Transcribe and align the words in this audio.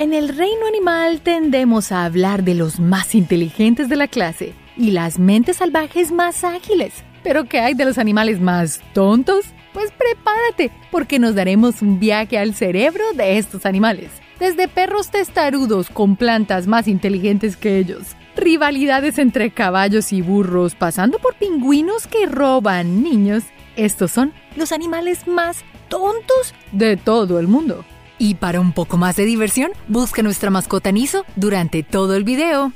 En 0.00 0.14
el 0.14 0.30
reino 0.30 0.66
animal 0.66 1.20
tendemos 1.20 1.92
a 1.92 2.06
hablar 2.06 2.42
de 2.42 2.54
los 2.54 2.80
más 2.80 3.14
inteligentes 3.14 3.90
de 3.90 3.96
la 3.96 4.08
clase 4.08 4.54
y 4.74 4.92
las 4.92 5.18
mentes 5.18 5.58
salvajes 5.58 6.10
más 6.10 6.42
ágiles. 6.42 6.94
Pero 7.22 7.44
¿qué 7.44 7.60
hay 7.60 7.74
de 7.74 7.84
los 7.84 7.98
animales 7.98 8.40
más 8.40 8.80
tontos? 8.94 9.44
Pues 9.74 9.92
prepárate, 9.92 10.70
porque 10.90 11.18
nos 11.18 11.34
daremos 11.34 11.82
un 11.82 12.00
viaje 12.00 12.38
al 12.38 12.54
cerebro 12.54 13.04
de 13.12 13.36
estos 13.36 13.66
animales. 13.66 14.10
Desde 14.38 14.68
perros 14.68 15.10
testarudos 15.10 15.90
con 15.90 16.16
plantas 16.16 16.66
más 16.66 16.88
inteligentes 16.88 17.58
que 17.58 17.76
ellos, 17.76 18.16
rivalidades 18.36 19.18
entre 19.18 19.50
caballos 19.50 20.14
y 20.14 20.22
burros, 20.22 20.76
pasando 20.76 21.18
por 21.18 21.34
pingüinos 21.34 22.06
que 22.06 22.24
roban 22.24 23.02
niños. 23.02 23.44
Estos 23.76 24.12
son 24.12 24.32
los 24.56 24.72
animales 24.72 25.28
más 25.28 25.62
tontos 25.90 26.54
de 26.72 26.96
todo 26.96 27.38
el 27.38 27.48
mundo. 27.48 27.84
Y 28.22 28.34
para 28.34 28.60
un 28.60 28.72
poco 28.74 28.98
más 28.98 29.16
de 29.16 29.24
diversión, 29.24 29.72
busca 29.88 30.22
nuestra 30.22 30.50
mascota 30.50 30.92
Niso 30.92 31.24
durante 31.36 31.82
todo 31.82 32.14
el 32.16 32.22
video. 32.22 32.70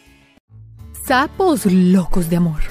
Sapos 1.06 1.66
locos 1.66 2.30
de 2.30 2.37
amor. 2.37 2.62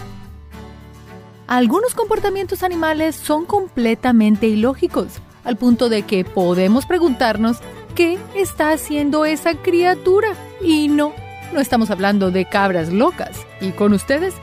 Algunos 1.45 1.94
comportamientos 1.94 2.63
animales 2.63 3.16
son 3.16 3.45
completamente 3.45 4.47
ilógicos, 4.47 5.21
al 5.44 5.55
punto 5.55 5.88
de 5.88 6.02
que 6.02 6.25
podemos 6.25 6.88
preguntarnos 6.88 7.57
qué 7.94 8.17
está 8.33 8.71
haciendo 8.71 9.23
esa 9.23 9.53
criatura. 9.53 10.30
Y 10.59 10.88
no, 10.88 11.13
no 11.53 11.59
estamos 11.59 11.91
hablando 11.91 12.31
de 12.31 12.45
cabras 12.45 12.91
locas. 12.91 13.45
Y 13.61 13.69
con 13.69 13.94
ustedes, 13.94 14.33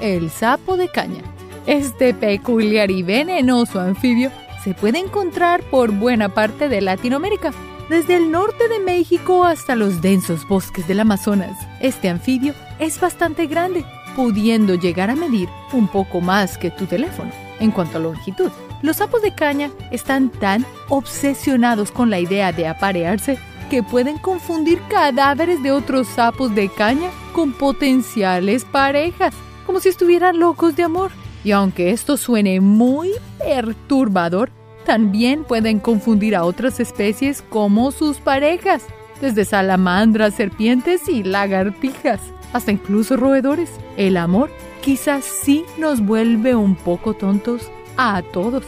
el 0.00 0.30
sapo 0.30 0.76
de 0.76 0.88
caña. 0.88 1.22
Este 1.66 2.14
peculiar 2.14 2.92
y 2.92 3.02
venenoso 3.02 3.80
anfibio 3.80 4.30
se 4.62 4.74
puede 4.74 5.00
encontrar 5.00 5.62
por 5.64 5.90
buena 5.90 6.28
parte 6.28 6.68
de 6.68 6.82
Latinoamérica, 6.82 7.52
desde 7.90 8.16
el 8.16 8.30
norte 8.30 8.68
de 8.68 8.78
México 8.78 9.44
hasta 9.44 9.74
los 9.74 10.00
densos 10.00 10.46
bosques 10.46 10.86
del 10.86 11.00
Amazonas. 11.00 11.58
Este 11.80 12.08
anfibio 12.08 12.54
es 12.78 13.00
bastante 13.00 13.48
grande, 13.48 13.84
pudiendo 14.14 14.76
llegar 14.76 15.10
a 15.10 15.16
medir 15.16 15.48
un 15.72 15.88
poco 15.88 16.20
más 16.20 16.56
que 16.56 16.70
tu 16.70 16.86
teléfono 16.86 17.32
en 17.58 17.72
cuanto 17.72 17.98
a 17.98 18.00
longitud. 18.00 18.52
Los 18.82 18.98
sapos 18.98 19.22
de 19.22 19.34
caña 19.34 19.72
están 19.90 20.30
tan 20.30 20.64
obsesionados 20.88 21.90
con 21.90 22.10
la 22.10 22.20
idea 22.20 22.52
de 22.52 22.68
aparearse 22.68 23.38
que 23.70 23.82
pueden 23.82 24.18
confundir 24.18 24.80
cadáveres 24.88 25.60
de 25.60 25.72
otros 25.72 26.06
sapos 26.06 26.54
de 26.54 26.68
caña 26.68 27.10
con 27.32 27.52
potenciales 27.52 28.64
parejas, 28.64 29.34
como 29.66 29.80
si 29.80 29.88
estuvieran 29.88 30.38
locos 30.38 30.76
de 30.76 30.84
amor. 30.84 31.10
Y 31.42 31.50
aunque 31.50 31.90
esto 31.90 32.16
suene 32.16 32.60
muy 32.60 33.10
perturbador, 33.38 34.52
también 34.84 35.44
pueden 35.44 35.78
confundir 35.78 36.34
a 36.34 36.44
otras 36.44 36.80
especies 36.80 37.42
como 37.48 37.92
sus 37.92 38.18
parejas, 38.18 38.84
desde 39.20 39.44
salamandras, 39.44 40.34
serpientes 40.34 41.08
y 41.08 41.22
lagartijas, 41.22 42.20
hasta 42.52 42.72
incluso 42.72 43.16
roedores. 43.16 43.70
El 43.96 44.16
amor 44.16 44.50
quizás 44.80 45.24
sí 45.24 45.64
nos 45.78 46.00
vuelve 46.00 46.54
un 46.54 46.74
poco 46.74 47.14
tontos 47.14 47.70
a 47.96 48.22
todos. 48.32 48.64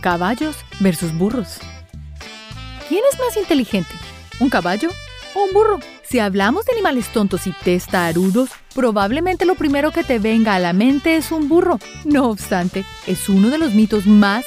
Caballos 0.00 0.56
versus 0.80 1.16
burros. 1.16 1.58
¿Quién 2.88 3.02
es 3.10 3.18
más 3.18 3.36
inteligente? 3.36 3.92
¿Un 4.40 4.50
caballo 4.50 4.90
o 5.34 5.44
un 5.44 5.52
burro? 5.52 5.78
Si 6.12 6.18
hablamos 6.18 6.66
de 6.66 6.72
animales 6.72 7.08
tontos 7.08 7.46
y 7.46 7.52
testarudos, 7.52 8.50
probablemente 8.74 9.46
lo 9.46 9.54
primero 9.54 9.92
que 9.92 10.04
te 10.04 10.18
venga 10.18 10.54
a 10.54 10.58
la 10.58 10.74
mente 10.74 11.16
es 11.16 11.32
un 11.32 11.48
burro. 11.48 11.78
No 12.04 12.28
obstante, 12.28 12.84
es 13.06 13.30
uno 13.30 13.48
de 13.48 13.56
los 13.56 13.72
mitos 13.72 14.04
más 14.04 14.44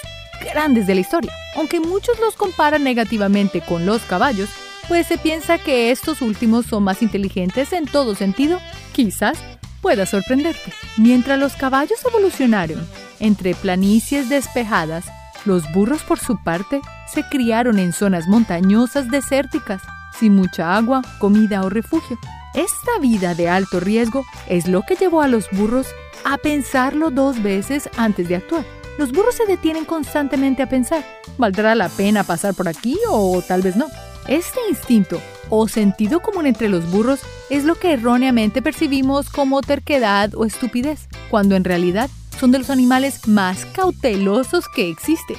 grandes 0.53 0.85
de 0.85 0.93
la 0.93 1.01
historia. 1.01 1.33
Aunque 1.55 1.79
muchos 1.79 2.19
los 2.19 2.35
comparan 2.35 2.83
negativamente 2.83 3.61
con 3.61 3.87
los 3.87 4.03
caballos, 4.03 4.47
pues 4.87 5.07
se 5.07 5.17
piensa 5.17 5.57
que 5.57 5.89
estos 5.89 6.21
últimos 6.21 6.67
son 6.67 6.83
más 6.83 7.01
inteligentes 7.01 7.73
en 7.73 7.85
todo 7.87 8.13
sentido, 8.13 8.59
quizás 8.93 9.39
pueda 9.81 10.05
sorprenderte. 10.05 10.71
Mientras 10.97 11.39
los 11.39 11.53
caballos 11.53 11.97
evolucionaron 12.07 12.87
entre 13.19 13.55
planicies 13.55 14.29
despejadas, 14.29 15.05
los 15.45 15.63
burros 15.73 16.03
por 16.03 16.19
su 16.19 16.37
parte 16.43 16.79
se 17.11 17.23
criaron 17.23 17.79
en 17.79 17.91
zonas 17.91 18.27
montañosas 18.27 19.09
desérticas 19.09 19.81
sin 20.19 20.35
mucha 20.35 20.75
agua, 20.75 21.01
comida 21.19 21.63
o 21.63 21.69
refugio. 21.69 22.17
Esta 22.53 22.99
vida 23.01 23.35
de 23.35 23.49
alto 23.49 23.79
riesgo 23.79 24.25
es 24.47 24.67
lo 24.67 24.81
que 24.83 24.95
llevó 24.95 25.21
a 25.21 25.27
los 25.27 25.49
burros 25.51 25.87
a 26.23 26.37
pensarlo 26.37 27.11
dos 27.11 27.43
veces 27.43 27.89
antes 27.97 28.29
de 28.29 28.37
actuar. 28.37 28.65
Los 28.97 29.11
burros 29.11 29.35
se 29.35 29.45
detienen 29.45 29.83
constantemente 29.83 30.63
a 30.63 30.69
pensar, 30.69 31.03
¿valdrá 31.37 31.75
la 31.75 31.89
pena 31.89 32.23
pasar 32.23 32.53
por 32.53 32.67
aquí 32.67 32.97
o 33.09 33.41
tal 33.41 33.61
vez 33.61 33.75
no? 33.75 33.87
Este 34.27 34.59
instinto 34.69 35.21
o 35.49 35.67
sentido 35.67 36.21
común 36.21 36.47
entre 36.47 36.69
los 36.69 36.89
burros 36.89 37.19
es 37.49 37.65
lo 37.65 37.75
que 37.75 37.93
erróneamente 37.93 38.61
percibimos 38.61 39.29
como 39.29 39.61
terquedad 39.61 40.33
o 40.35 40.45
estupidez, 40.45 41.07
cuando 41.29 41.55
en 41.55 41.63
realidad 41.63 42.09
son 42.39 42.51
de 42.51 42.59
los 42.59 42.69
animales 42.69 43.27
más 43.27 43.65
cautelosos 43.65 44.67
que 44.69 44.89
existen. 44.89 45.37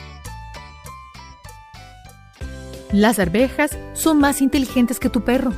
Las 2.92 3.18
arvejas 3.18 3.76
son 3.94 4.18
más 4.18 4.40
inteligentes 4.40 5.00
que 5.00 5.10
tu 5.10 5.22
perro. 5.22 5.52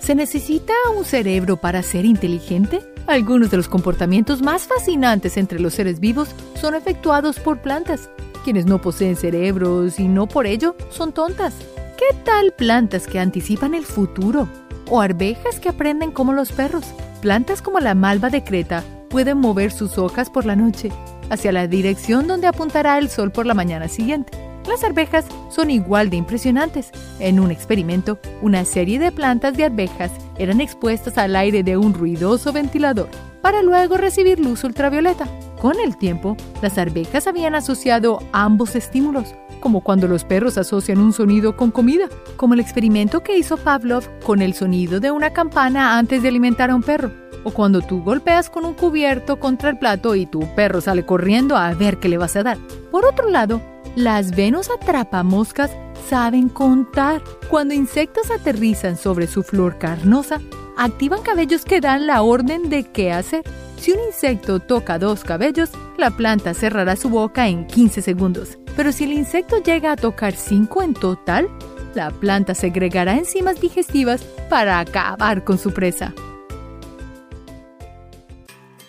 ¿Se 0.00 0.14
necesita 0.14 0.72
un 0.96 1.04
cerebro 1.04 1.58
para 1.58 1.82
ser 1.82 2.06
inteligente? 2.06 2.80
Algunos 3.06 3.50
de 3.50 3.58
los 3.58 3.68
comportamientos 3.68 4.40
más 4.40 4.66
fascinantes 4.66 5.36
entre 5.36 5.60
los 5.60 5.74
seres 5.74 6.00
vivos 6.00 6.30
son 6.58 6.74
efectuados 6.74 7.38
por 7.38 7.60
plantas, 7.60 8.08
quienes 8.42 8.64
no 8.64 8.80
poseen 8.80 9.16
cerebros 9.16 10.00
y 10.00 10.08
no 10.08 10.26
por 10.26 10.46
ello 10.46 10.76
son 10.90 11.12
tontas. 11.12 11.54
¿Qué 11.98 12.16
tal 12.24 12.52
plantas 12.52 13.06
que 13.06 13.18
anticipan 13.18 13.74
el 13.74 13.84
futuro? 13.84 14.48
¿O 14.88 15.02
arvejas 15.02 15.60
que 15.60 15.68
aprenden 15.68 16.10
como 16.10 16.32
los 16.32 16.52
perros? 16.52 16.86
Plantas 17.20 17.60
como 17.60 17.80
la 17.80 17.94
malva 17.94 18.30
de 18.30 18.44
Creta 18.44 18.82
pueden 19.10 19.38
mover 19.38 19.72
sus 19.72 19.98
hojas 19.98 20.30
por 20.30 20.46
la 20.46 20.56
noche 20.56 20.90
hacia 21.28 21.52
la 21.52 21.66
dirección 21.66 22.26
donde 22.26 22.46
apuntará 22.46 22.96
el 22.96 23.10
sol 23.10 23.30
por 23.30 23.44
la 23.44 23.52
mañana 23.52 23.88
siguiente. 23.88 24.47
Las 24.68 24.84
arvejas 24.84 25.24
son 25.50 25.70
igual 25.70 26.10
de 26.10 26.16
impresionantes. 26.16 26.90
En 27.20 27.40
un 27.40 27.50
experimento, 27.50 28.18
una 28.42 28.66
serie 28.66 28.98
de 28.98 29.10
plantas 29.10 29.56
de 29.56 29.64
arvejas 29.64 30.12
eran 30.38 30.60
expuestas 30.60 31.16
al 31.16 31.36
aire 31.36 31.62
de 31.62 31.78
un 31.78 31.94
ruidoso 31.94 32.52
ventilador 32.52 33.08
para 33.40 33.62
luego 33.62 33.96
recibir 33.96 34.38
luz 34.38 34.64
ultravioleta. 34.64 35.26
Con 35.58 35.80
el 35.80 35.96
tiempo, 35.96 36.36
las 36.60 36.76
arvejas 36.76 37.26
habían 37.26 37.54
asociado 37.54 38.22
ambos 38.32 38.76
estímulos, 38.76 39.34
como 39.60 39.80
cuando 39.80 40.06
los 40.06 40.24
perros 40.24 40.58
asocian 40.58 40.98
un 40.98 41.14
sonido 41.14 41.56
con 41.56 41.70
comida, 41.70 42.08
como 42.36 42.52
el 42.52 42.60
experimento 42.60 43.22
que 43.22 43.38
hizo 43.38 43.56
Pavlov 43.56 44.04
con 44.20 44.42
el 44.42 44.52
sonido 44.52 45.00
de 45.00 45.10
una 45.10 45.32
campana 45.32 45.96
antes 45.96 46.22
de 46.22 46.28
alimentar 46.28 46.70
a 46.70 46.76
un 46.76 46.82
perro, 46.82 47.10
o 47.42 47.50
cuando 47.52 47.80
tú 47.80 48.02
golpeas 48.02 48.50
con 48.50 48.66
un 48.66 48.74
cubierto 48.74 49.40
contra 49.40 49.70
el 49.70 49.78
plato 49.78 50.14
y 50.14 50.26
tu 50.26 50.40
perro 50.54 50.82
sale 50.82 51.06
corriendo 51.06 51.56
a 51.56 51.72
ver 51.72 51.98
qué 51.98 52.10
le 52.10 52.18
vas 52.18 52.36
a 52.36 52.42
dar. 52.42 52.58
Por 52.92 53.06
otro 53.06 53.30
lado, 53.30 53.60
las 53.96 54.34
Venus 54.34 54.70
atrapamoscas 54.70 55.70
saben 56.08 56.48
contar. 56.48 57.22
Cuando 57.50 57.74
insectos 57.74 58.30
aterrizan 58.30 58.96
sobre 58.96 59.26
su 59.26 59.42
flor 59.42 59.78
carnosa, 59.78 60.40
activan 60.76 61.22
cabellos 61.22 61.64
que 61.64 61.80
dan 61.80 62.06
la 62.06 62.22
orden 62.22 62.68
de 62.70 62.84
qué 62.84 63.12
hacer. 63.12 63.42
Si 63.78 63.92
un 63.92 63.98
insecto 64.06 64.60
toca 64.60 64.98
dos 64.98 65.24
cabellos, 65.24 65.70
la 65.96 66.10
planta 66.10 66.54
cerrará 66.54 66.96
su 66.96 67.10
boca 67.10 67.48
en 67.48 67.66
15 67.66 68.02
segundos. 68.02 68.58
Pero 68.76 68.92
si 68.92 69.04
el 69.04 69.12
insecto 69.12 69.62
llega 69.62 69.92
a 69.92 69.96
tocar 69.96 70.34
cinco 70.34 70.82
en 70.82 70.94
total, 70.94 71.48
la 71.94 72.10
planta 72.10 72.54
segregará 72.54 73.16
enzimas 73.16 73.60
digestivas 73.60 74.22
para 74.48 74.78
acabar 74.78 75.44
con 75.44 75.58
su 75.58 75.72
presa. 75.72 76.14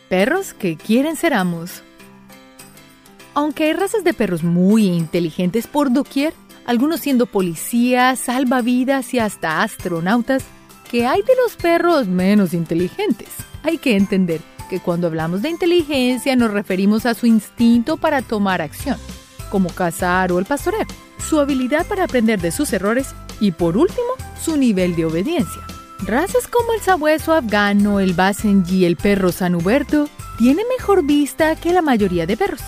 Perros 0.09 0.53
que 0.53 0.75
quieren 0.75 1.15
ser 1.15 1.33
amos. 1.33 1.83
Aunque 3.39 3.63
hay 3.63 3.71
razas 3.73 4.03
de 4.03 4.13
perros 4.13 4.43
muy 4.43 4.87
inteligentes 4.87 5.65
por 5.65 5.93
doquier, 5.93 6.33
algunos 6.65 6.99
siendo 6.99 7.25
policías, 7.25 8.19
salvavidas 8.19 9.13
y 9.13 9.19
hasta 9.19 9.63
astronautas, 9.63 10.43
que 10.91 11.07
hay 11.07 11.21
de 11.21 11.37
los 11.41 11.55
perros 11.55 12.09
menos 12.09 12.53
inteligentes. 12.53 13.29
Hay 13.63 13.77
que 13.77 13.95
entender 13.95 14.41
que 14.69 14.81
cuando 14.81 15.07
hablamos 15.07 15.41
de 15.41 15.47
inteligencia 15.47 16.35
nos 16.35 16.51
referimos 16.51 17.05
a 17.05 17.13
su 17.13 17.27
instinto 17.27 17.95
para 17.95 18.21
tomar 18.21 18.61
acción, 18.61 18.97
como 19.49 19.69
cazar 19.69 20.33
o 20.33 20.39
el 20.39 20.43
pastoreo, 20.43 20.85
su 21.25 21.39
habilidad 21.39 21.87
para 21.87 22.03
aprender 22.03 22.41
de 22.41 22.51
sus 22.51 22.73
errores 22.73 23.15
y 23.39 23.51
por 23.51 23.77
último, 23.77 24.09
su 24.37 24.57
nivel 24.57 24.97
de 24.97 25.05
obediencia. 25.05 25.61
Razas 26.05 26.45
como 26.49 26.73
el 26.73 26.81
sabueso 26.81 27.33
afgano, 27.33 28.01
el 28.01 28.11
basenji 28.11 28.79
y 28.79 28.85
el 28.85 28.97
perro 28.97 29.31
San 29.31 29.55
Huberto 29.55 30.09
tienen 30.37 30.65
mejor 30.77 31.05
vista 31.05 31.55
que 31.55 31.71
la 31.71 31.81
mayoría 31.81 32.25
de 32.25 32.35
perros 32.35 32.59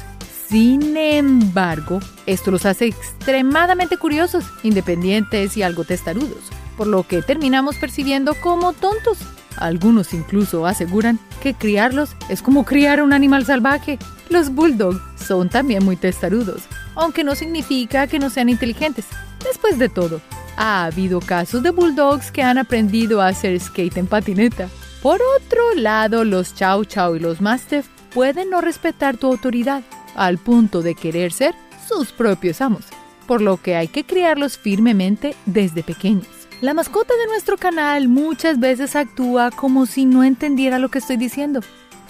sin 0.51 0.97
embargo, 0.97 2.01
esto 2.25 2.51
los 2.51 2.65
hace 2.65 2.87
extremadamente 2.87 3.95
curiosos, 3.95 4.43
independientes 4.63 5.55
y 5.55 5.63
algo 5.63 5.85
testarudos, 5.85 6.43
por 6.75 6.87
lo 6.87 7.07
que 7.07 7.21
terminamos 7.21 7.77
percibiendo 7.77 8.33
como 8.33 8.73
tontos. 8.73 9.19
Algunos 9.55 10.13
incluso 10.13 10.67
aseguran 10.67 11.19
que 11.41 11.53
criarlos 11.53 12.17
es 12.27 12.41
como 12.41 12.65
criar 12.65 13.01
un 13.01 13.13
animal 13.13 13.45
salvaje. 13.45 13.97
Los 14.29 14.53
bulldogs 14.53 14.99
son 15.25 15.47
también 15.47 15.85
muy 15.85 15.95
testarudos, 15.95 16.63
aunque 16.95 17.23
no 17.23 17.33
significa 17.35 18.07
que 18.07 18.19
no 18.19 18.29
sean 18.29 18.49
inteligentes. 18.49 19.05
Después 19.45 19.79
de 19.79 19.87
todo, 19.87 20.19
ha 20.57 20.83
habido 20.83 21.21
casos 21.21 21.63
de 21.63 21.69
bulldogs 21.69 22.29
que 22.29 22.43
han 22.43 22.57
aprendido 22.57 23.21
a 23.21 23.29
hacer 23.29 23.57
skate 23.57 23.95
en 23.95 24.07
patineta. 24.07 24.67
Por 25.01 25.21
otro 25.37 25.75
lado, 25.75 26.25
los 26.25 26.53
chow 26.55 26.83
chow 26.83 27.15
y 27.15 27.21
los 27.21 27.39
mastiff 27.39 27.87
pueden 28.13 28.49
no 28.49 28.59
respetar 28.59 29.15
tu 29.15 29.27
autoridad 29.27 29.81
al 30.15 30.37
punto 30.37 30.81
de 30.81 30.95
querer 30.95 31.31
ser 31.31 31.55
sus 31.87 32.11
propios 32.11 32.61
amos, 32.61 32.85
por 33.27 33.41
lo 33.41 33.57
que 33.57 33.75
hay 33.75 33.87
que 33.87 34.03
criarlos 34.03 34.57
firmemente 34.57 35.35
desde 35.45 35.83
pequeños. 35.83 36.27
La 36.61 36.73
mascota 36.73 37.15
de 37.15 37.27
nuestro 37.27 37.57
canal 37.57 38.07
muchas 38.07 38.59
veces 38.59 38.95
actúa 38.95 39.49
como 39.51 39.85
si 39.85 40.05
no 40.05 40.23
entendiera 40.23 40.79
lo 40.79 40.89
que 40.89 40.99
estoy 40.99 41.17
diciendo, 41.17 41.61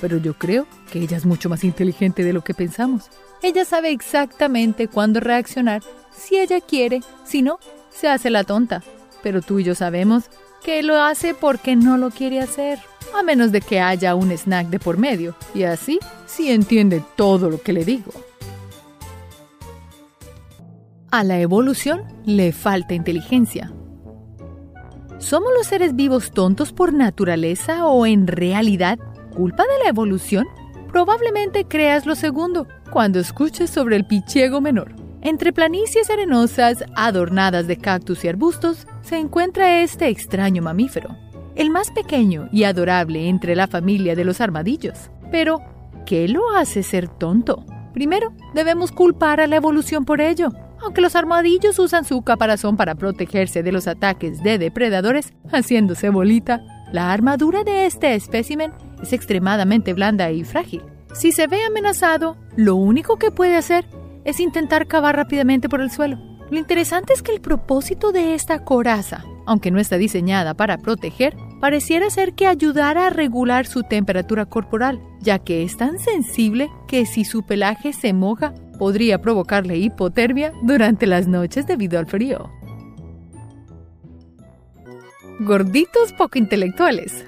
pero 0.02 0.18
yo 0.18 0.34
creo 0.34 0.68
que 0.92 1.00
ella 1.00 1.16
es 1.16 1.26
mucho 1.26 1.48
más 1.48 1.64
inteligente 1.64 2.24
de 2.24 2.34
lo 2.34 2.44
que 2.44 2.54
pensamos. 2.54 3.10
Ella 3.44 3.64
sabe 3.64 3.92
exactamente 3.92 4.88
cuándo 4.88 5.20
reaccionar, 5.20 5.82
si 6.12 6.38
ella 6.38 6.60
quiere, 6.60 7.02
si 7.24 7.42
no, 7.42 7.60
se 7.90 8.10
hace 8.10 8.30
la 8.30 8.44
tonta. 8.44 8.84
Pero 9.24 9.42
tú 9.42 9.60
y 9.60 9.64
yo 9.64 9.76
sabemos 9.76 10.26
que 10.64 10.84
lo 10.84 11.02
hace 11.02 11.34
porque 11.34 11.76
no 11.76 11.98
lo 11.98 12.10
quiere 12.10 12.40
hacer, 12.40 12.80
a 13.18 13.24
menos 13.24 13.52
de 13.52 13.62
que 13.62 13.80
haya 13.80 14.16
un 14.16 14.32
snack 14.32 14.68
de 14.68 14.80
por 14.80 14.98
medio, 14.98 15.36
y 15.54 15.64
así 15.64 16.00
sí 16.26 16.52
entiende 16.52 17.04
todo 17.16 17.50
lo 17.50 17.62
que 17.62 17.74
le 17.74 17.86
digo. 17.86 18.12
A 21.12 21.24
la 21.24 21.40
evolución 21.40 22.04
le 22.26 22.54
falta 22.54 22.94
inteligencia. 22.94 23.72
¿Somos 25.18 25.52
los 25.56 25.68
seres 25.68 25.96
vivos 25.96 26.32
tontos 26.32 26.72
por 26.72 26.94
naturaleza 26.94 27.86
o 27.86 28.06
en 28.06 28.28
realidad 28.28 28.98
culpa 29.36 29.64
de 29.64 29.84
la 29.84 29.90
evolución? 29.90 30.48
Probablemente 30.92 31.66
creas 31.66 32.06
lo 32.06 32.16
segundo 32.16 32.68
cuando 32.92 33.20
escuches 33.20 33.70
sobre 33.70 33.98
el 33.98 34.06
pichiego 34.06 34.62
menor. 34.62 35.01
Entre 35.24 35.54
planicies 35.54 36.10
arenosas 36.10 36.84
adornadas 36.96 37.68
de 37.68 37.78
cactus 37.78 38.26
y 38.26 38.28
arbustos 38.28 38.88
se 39.04 39.20
encuentra 39.20 39.82
este 39.84 40.08
extraño 40.08 40.64
mamífero, 40.64 41.16
el 41.56 41.70
más 41.70 41.92
pequeño 41.92 42.50
y 42.52 42.64
adorable 42.64 43.30
entre 43.30 43.56
la 43.56 43.68
familia 43.68 44.16
de 44.16 44.26
los 44.26 44.42
armadillos. 44.42 45.12
Pero, 45.32 45.62
¿qué 46.08 46.28
lo 46.28 46.50
hace 46.56 46.82
ser 46.82 47.08
tonto? 47.08 47.64
Primero, 47.94 48.34
debemos 48.56 48.92
culpar 48.92 49.42
a 49.42 49.48
la 49.48 49.58
evolución 49.58 50.06
por 50.06 50.22
ello. 50.22 50.50
Aunque 50.84 51.02
los 51.02 51.16
armadillos 51.16 51.78
usan 51.78 52.04
su 52.04 52.24
caparazón 52.24 52.76
para 52.76 52.96
protegerse 52.96 53.62
de 53.62 53.72
los 53.72 53.88
ataques 53.88 54.42
de 54.42 54.58
depredadores, 54.58 55.34
haciéndose 55.52 56.10
bolita, 56.10 56.62
la 56.92 57.14
armadura 57.14 57.64
de 57.64 57.86
este 57.86 58.16
espécimen 58.16 58.74
es 59.04 59.14
extremadamente 59.14 59.94
blanda 59.94 60.32
y 60.32 60.44
frágil. 60.44 60.82
Si 61.14 61.32
se 61.32 61.46
ve 61.46 61.64
amenazado, 61.64 62.38
lo 62.56 62.76
único 62.76 63.18
que 63.18 63.30
puede 63.30 63.56
hacer 63.56 63.86
es 64.26 64.40
intentar 64.40 64.88
cavar 64.88 65.16
rápidamente 65.16 65.70
por 65.70 65.82
el 65.82 65.92
suelo. 65.92 66.18
Lo 66.50 66.58
interesante 66.58 67.14
es 67.14 67.22
que 67.22 67.32
el 67.32 67.42
propósito 67.42 68.12
de 68.12 68.34
esta 68.34 68.64
coraza, 68.66 69.24
aunque 69.46 69.72
no 69.72 69.80
está 69.80 69.98
diseñada 69.98 70.54
para 70.54 70.78
proteger, 70.78 71.36
pareciera 71.62 72.10
ser 72.10 72.34
que 72.34 72.48
ayudara 72.48 73.08
a 73.08 73.10
regular 73.10 73.66
su 73.66 73.84
temperatura 73.84 74.46
corporal, 74.46 75.02
ya 75.22 75.40
que 75.40 75.64
es 75.64 75.78
tan 75.78 76.00
sensible 76.00 76.70
que 76.88 77.06
si 77.06 77.24
su 77.24 77.46
pelaje 77.46 77.94
se 77.94 78.12
moja 78.14 78.54
podría 78.78 79.22
provocarle 79.22 79.78
hipotermia 79.78 80.52
durante 80.64 81.08
las 81.08 81.28
noches 81.28 81.68
debido 81.68 82.00
al 82.00 82.08
frío. 82.08 82.50
Gorditos 85.40 86.14
poco 86.14 86.38
intelectuales. 86.38 87.26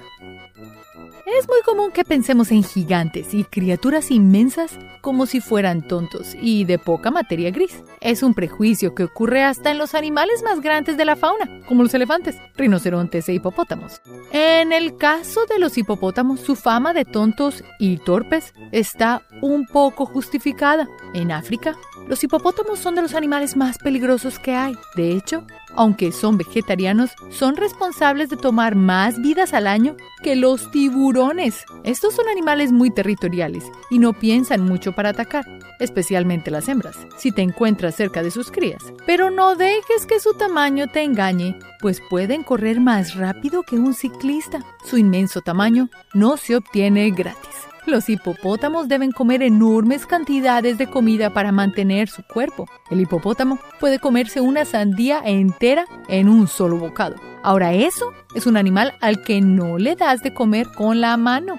Es 1.26 1.48
muy 1.48 1.62
común 1.64 1.90
que 1.90 2.04
pensemos 2.04 2.50
en 2.50 2.62
gigantes 2.62 3.32
y 3.32 3.44
criaturas 3.44 4.10
inmensas 4.10 4.78
como 5.00 5.24
si 5.24 5.40
fueran 5.40 5.80
tontos 5.80 6.34
y 6.38 6.64
de 6.66 6.78
poca 6.78 7.10
materia 7.10 7.50
gris. 7.50 7.82
Es 8.02 8.22
un 8.22 8.34
prejuicio 8.34 8.94
que 8.94 9.04
ocurre 9.04 9.42
hasta 9.42 9.70
en 9.70 9.78
los 9.78 9.94
animales 9.94 10.42
más 10.42 10.60
grandes 10.60 10.98
de 10.98 11.06
la 11.06 11.16
fauna, 11.16 11.62
como 11.66 11.82
los 11.82 11.94
elefantes, 11.94 12.36
rinocerontes 12.56 13.26
e 13.30 13.32
hipopótamos. 13.32 14.02
En 14.32 14.74
el 14.74 14.98
caso 14.98 15.46
de 15.46 15.58
los 15.58 15.78
hipopótamos, 15.78 16.40
su 16.40 16.56
fama 16.56 16.92
de 16.92 17.06
tontos 17.06 17.64
y 17.78 17.96
torpes 17.96 18.52
está 18.70 19.22
un 19.40 19.66
poco 19.66 20.04
justificada. 20.04 20.86
En 21.14 21.32
África, 21.32 21.74
los 22.06 22.22
hipopótamos 22.22 22.80
son 22.80 22.96
de 22.96 23.02
los 23.02 23.14
animales 23.14 23.56
más 23.56 23.78
peligrosos 23.78 24.38
que 24.38 24.54
hay. 24.54 24.74
De 24.94 25.12
hecho, 25.12 25.46
aunque 25.76 26.12
son 26.12 26.38
vegetarianos, 26.38 27.10
son 27.30 27.56
responsables 27.56 28.30
de 28.30 28.36
tomar 28.36 28.74
más 28.74 29.20
vidas 29.20 29.54
al 29.54 29.66
año 29.66 29.96
que 30.22 30.36
los 30.36 30.70
tiburones. 30.70 31.64
Estos 31.84 32.14
son 32.14 32.28
animales 32.28 32.72
muy 32.72 32.90
territoriales 32.90 33.64
y 33.90 33.98
no 33.98 34.12
piensan 34.12 34.62
mucho 34.62 34.92
para 34.92 35.10
atacar, 35.10 35.44
especialmente 35.80 36.50
las 36.50 36.68
hembras, 36.68 36.96
si 37.16 37.32
te 37.32 37.42
encuentras 37.42 37.94
cerca 37.94 38.22
de 38.22 38.30
sus 38.30 38.50
crías. 38.50 38.82
Pero 39.06 39.30
no 39.30 39.56
dejes 39.56 40.06
que 40.06 40.20
su 40.20 40.34
tamaño 40.34 40.88
te 40.88 41.02
engañe, 41.02 41.58
pues 41.80 42.00
pueden 42.08 42.42
correr 42.42 42.80
más 42.80 43.14
rápido 43.14 43.62
que 43.62 43.76
un 43.76 43.94
ciclista. 43.94 44.64
Su 44.84 44.98
inmenso 44.98 45.40
tamaño 45.40 45.88
no 46.12 46.36
se 46.36 46.56
obtiene 46.56 47.10
gratis. 47.10 47.73
Los 47.86 48.08
hipopótamos 48.08 48.88
deben 48.88 49.12
comer 49.12 49.42
enormes 49.42 50.06
cantidades 50.06 50.78
de 50.78 50.86
comida 50.88 51.34
para 51.34 51.52
mantener 51.52 52.08
su 52.08 52.22
cuerpo. 52.22 52.66
El 52.90 53.00
hipopótamo 53.00 53.58
puede 53.78 53.98
comerse 53.98 54.40
una 54.40 54.64
sandía 54.64 55.20
entera 55.24 55.84
en 56.08 56.30
un 56.30 56.48
solo 56.48 56.78
bocado. 56.78 57.16
Ahora 57.42 57.74
eso 57.74 58.10
es 58.34 58.46
un 58.46 58.56
animal 58.56 58.94
al 59.02 59.22
que 59.22 59.42
no 59.42 59.76
le 59.76 59.96
das 59.96 60.22
de 60.22 60.32
comer 60.32 60.68
con 60.74 61.02
la 61.02 61.16
mano. 61.18 61.58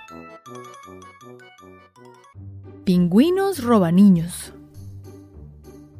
Pingüinos 2.85 3.63
robaniños. 3.63 4.53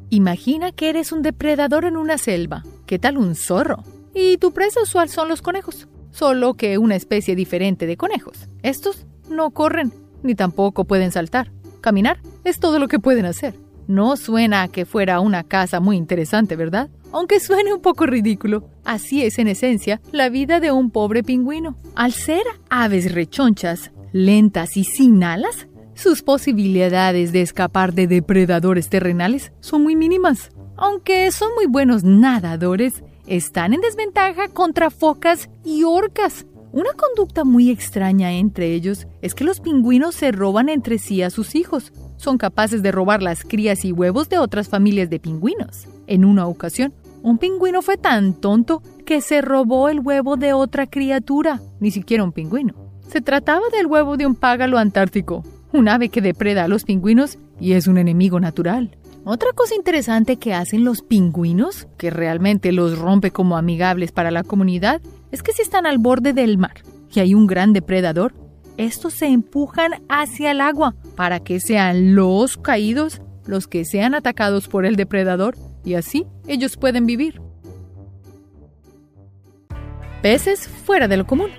Imagina 0.10 0.72
que 0.72 0.89
eres 0.89 1.12
un 1.12 1.22
depredador 1.22 1.86
en 1.86 1.98
una 1.98 2.18
selva. 2.18 2.63
¿Qué 2.88 2.98
tal 2.98 3.18
un 3.18 3.36
zorro? 3.36 3.83
Y 4.16 4.38
tu 4.38 4.54
presa 4.54 4.81
usual 4.81 5.10
son 5.10 5.27
los 5.27 5.44
conejos, 5.44 5.88
solo 6.12 6.56
que 6.56 6.80
una 6.80 6.95
especie 6.95 7.36
diferente 7.36 7.86
de 7.86 7.98
conejos. 7.98 8.48
Estos 8.63 9.06
no 9.30 9.51
corren, 9.51 9.92
ni 10.25 10.36
tampoco 10.36 10.86
pueden 10.86 11.12
saltar. 11.12 11.51
Caminar 11.81 12.19
es 12.44 12.60
todo 12.60 12.80
lo 12.80 12.88
que 12.88 13.00
pueden 13.00 13.25
hacer. 13.25 13.56
No 13.88 14.18
suena 14.18 14.63
a 14.63 14.68
que 14.68 14.86
fuera 14.86 15.19
una 15.19 15.44
casa 15.44 15.80
muy 15.80 15.95
interesante, 15.95 16.56
¿verdad? 16.56 16.89
Aunque 17.12 17.39
suene 17.39 17.74
un 17.74 17.81
poco 17.81 18.06
ridículo, 18.06 18.68
así 18.83 19.24
es 19.24 19.38
en 19.38 19.48
esencia 19.48 20.01
la 20.12 20.30
vida 20.30 20.60
de 20.60 20.72
un 20.72 20.89
pobre 20.89 21.24
pingüino. 21.24 21.77
Al 21.95 22.12
ser 22.12 22.42
aves 22.69 23.13
rechonchas, 23.13 23.92
lentas 24.12 24.75
y 24.75 24.83
sin 24.83 25.24
alas, 25.24 25.68
sus 25.94 26.24
posibilidades 26.24 27.31
de 27.31 27.42
escapar 27.42 27.94
de 27.94 28.07
depredadores 28.07 28.89
terrenales 28.89 29.54
son 29.62 29.83
muy 29.83 29.95
mínimas. 29.95 30.50
Aunque 30.75 31.32
son 31.32 31.50
muy 31.55 31.67
buenos 31.67 32.03
nadadores, 32.03 33.03
están 33.27 33.74
en 33.74 33.82
desventaja 33.82 34.50
contra 34.50 34.89
focas 34.89 35.50
y 35.63 35.84
orcas, 35.84 36.46
una 36.75 36.91
conducta 36.91 37.46
muy 37.46 37.72
extraña 37.72 38.34
entre 38.34 38.74
ellos 38.74 39.08
es 39.22 39.34
que 39.34 39.46
los 39.46 39.62
pingüinos 39.62 40.13
se 40.13 40.34
roban 40.34 40.67
entre 40.67 40.98
sí 40.98 41.22
a 41.22 41.29
sus 41.29 41.55
hijos. 41.55 41.94
Son 42.17 42.38
capaces 42.38 42.84
de 42.84 42.91
robar 42.91 43.24
las 43.24 43.46
crías 43.46 43.86
y 43.86 43.94
huevos 43.94 44.27
de 44.27 44.39
otras 44.39 44.67
familias 44.67 45.10
de 45.10 45.22
pingüinos. 45.22 45.88
En 46.05 46.25
una 46.25 46.48
ocasión, 46.48 46.94
un 47.24 47.38
pingüino 47.38 47.82
fue 47.82 47.96
tan 47.96 48.34
tonto 48.34 48.84
que 49.05 49.22
se 49.22 49.41
robó 49.41 49.88
el 49.88 50.01
huevo 50.01 50.36
de 50.36 50.51
otra 50.51 50.86
criatura, 50.86 51.62
ni 51.79 51.91
siquiera 51.91 52.25
un 52.25 52.34
pingüino. 52.34 52.75
Se 53.08 53.22
trataba 53.22 53.63
del 53.72 53.88
huevo 53.88 54.17
de 54.17 54.25
un 54.25 54.36
págalo 54.36 54.77
antártico, 54.77 55.46
un 55.72 55.88
ave 55.88 56.10
que 56.10 56.20
depreda 56.20 56.65
a 56.65 56.67
los 56.67 56.84
pingüinos 56.84 57.38
y 57.58 57.72
es 57.72 57.88
un 57.88 57.98
enemigo 57.98 58.41
natural. 58.41 58.98
Otra 59.24 59.53
cosa 59.55 59.75
interesante 59.75 60.36
que 60.36 60.53
hacen 60.53 60.84
los 60.84 61.01
pingüinos, 61.01 61.88
que 61.98 62.12
realmente 62.12 62.74
los 62.74 63.00
rompe 63.00 63.32
como 63.32 63.58
amigables 63.58 64.12
para 64.12 64.29
la 64.29 64.44
comunidad, 64.44 65.01
es 65.32 65.44
que 65.44 65.53
si 65.53 65.62
están 65.62 65.86
al 65.86 65.98
borde 65.98 66.34
del 66.34 66.58
mar 66.58 66.84
y 67.13 67.20
hay 67.20 67.34
un 67.34 67.48
gran 67.48 67.74
depredador, 67.74 68.34
estos 68.77 69.13
se 69.13 69.27
empujan 69.27 70.03
hacia 70.10 70.51
el 70.51 70.62
agua 70.62 70.96
para 71.15 71.39
que 71.39 71.60
sean 71.60 72.15
los 72.15 72.58
caídos 72.58 73.22
los 73.48 73.67
que 73.67 73.86
sean 73.86 74.15
atacados 74.15 74.67
por 74.67 74.86
el 74.86 74.96
depredador 74.96 75.55
y 75.84 75.96
así 75.96 76.25
ellos 76.48 76.77
pueden 76.77 77.05
vivir. 77.05 77.41
Peces 80.22 80.67
fuera 80.67 81.08
de 81.08 81.17
lo 81.17 81.27
común. 81.27 81.51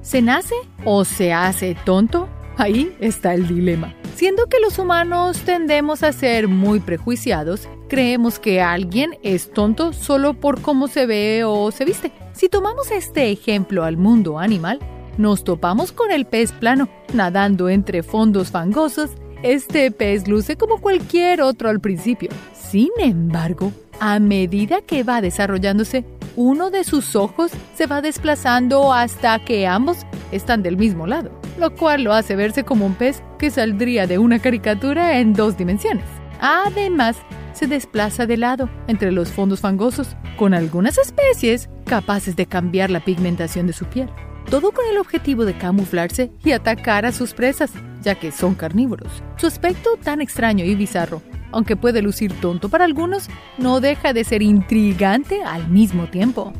¿Se 0.00 0.22
nace 0.22 0.54
o 0.84 1.04
se 1.04 1.32
hace 1.32 1.76
tonto? 1.84 2.28
Ahí 2.56 2.94
está 3.00 3.34
el 3.34 3.48
dilema. 3.48 3.94
Siendo 4.14 4.46
que 4.46 4.60
los 4.60 4.78
humanos 4.78 5.38
tendemos 5.40 6.02
a 6.02 6.12
ser 6.12 6.46
muy 6.46 6.80
prejuiciados, 6.80 7.68
creemos 7.88 8.38
que 8.38 8.60
alguien 8.60 9.18
es 9.22 9.50
tonto 9.52 9.92
solo 9.92 10.34
por 10.34 10.60
cómo 10.60 10.86
se 10.86 11.06
ve 11.06 11.44
o 11.44 11.70
se 11.70 11.84
viste. 11.84 12.12
Si 12.32 12.48
tomamos 12.48 12.90
este 12.90 13.30
ejemplo 13.30 13.84
al 13.84 13.96
mundo 13.96 14.38
animal, 14.38 14.78
nos 15.18 15.44
topamos 15.44 15.92
con 15.92 16.10
el 16.10 16.24
pez 16.24 16.52
plano, 16.52 16.88
nadando 17.12 17.68
entre 17.68 18.02
fondos 18.02 18.50
fangosos. 18.50 19.10
Este 19.42 19.90
pez 19.90 20.28
luce 20.28 20.56
como 20.56 20.80
cualquier 20.80 21.42
otro 21.42 21.68
al 21.68 21.80
principio. 21.80 22.30
Sin 22.54 22.90
embargo, 22.98 23.72
a 23.98 24.18
medida 24.18 24.80
que 24.80 25.02
va 25.02 25.20
desarrollándose, 25.20 26.04
uno 26.36 26.70
de 26.70 26.84
sus 26.84 27.14
ojos 27.16 27.52
se 27.74 27.86
va 27.86 28.00
desplazando 28.00 28.92
hasta 28.92 29.38
que 29.44 29.66
ambos 29.66 29.98
están 30.30 30.62
del 30.62 30.76
mismo 30.76 31.06
lado, 31.06 31.30
lo 31.58 31.74
cual 31.74 32.04
lo 32.04 32.12
hace 32.12 32.36
verse 32.36 32.64
como 32.64 32.86
un 32.86 32.94
pez 32.94 33.22
que 33.38 33.50
saldría 33.50 34.06
de 34.06 34.18
una 34.18 34.38
caricatura 34.38 35.18
en 35.18 35.32
dos 35.32 35.56
dimensiones. 35.56 36.04
Además, 36.40 37.16
se 37.52 37.66
desplaza 37.66 38.26
de 38.26 38.36
lado 38.36 38.68
entre 38.88 39.12
los 39.12 39.30
fondos 39.30 39.60
fangosos, 39.60 40.16
con 40.36 40.54
algunas 40.54 40.98
especies 40.98 41.68
capaces 41.84 42.36
de 42.36 42.46
cambiar 42.46 42.90
la 42.90 43.04
pigmentación 43.04 43.66
de 43.66 43.72
su 43.72 43.84
piel. 43.86 44.08
Todo 44.50 44.72
con 44.72 44.84
el 44.90 44.98
objetivo 44.98 45.44
de 45.44 45.56
camuflarse 45.56 46.32
y 46.42 46.52
atacar 46.52 47.06
a 47.06 47.12
sus 47.12 47.32
presas, 47.32 47.72
ya 48.02 48.16
que 48.16 48.32
son 48.32 48.54
carnívoros. 48.54 49.22
Su 49.36 49.46
aspecto 49.46 49.90
tan 50.02 50.20
extraño 50.20 50.64
y 50.64 50.74
bizarro, 50.74 51.22
aunque 51.52 51.76
puede 51.76 52.02
lucir 52.02 52.32
tonto 52.40 52.68
para 52.68 52.84
algunos, 52.84 53.28
no 53.58 53.80
deja 53.80 54.12
de 54.12 54.24
ser 54.24 54.42
intrigante 54.42 55.42
al 55.44 55.68
mismo 55.68 56.06
tiempo. 56.08 56.52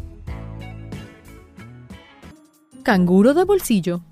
Canguro 2.84 3.34
de 3.34 3.44
bolsillo 3.44 4.02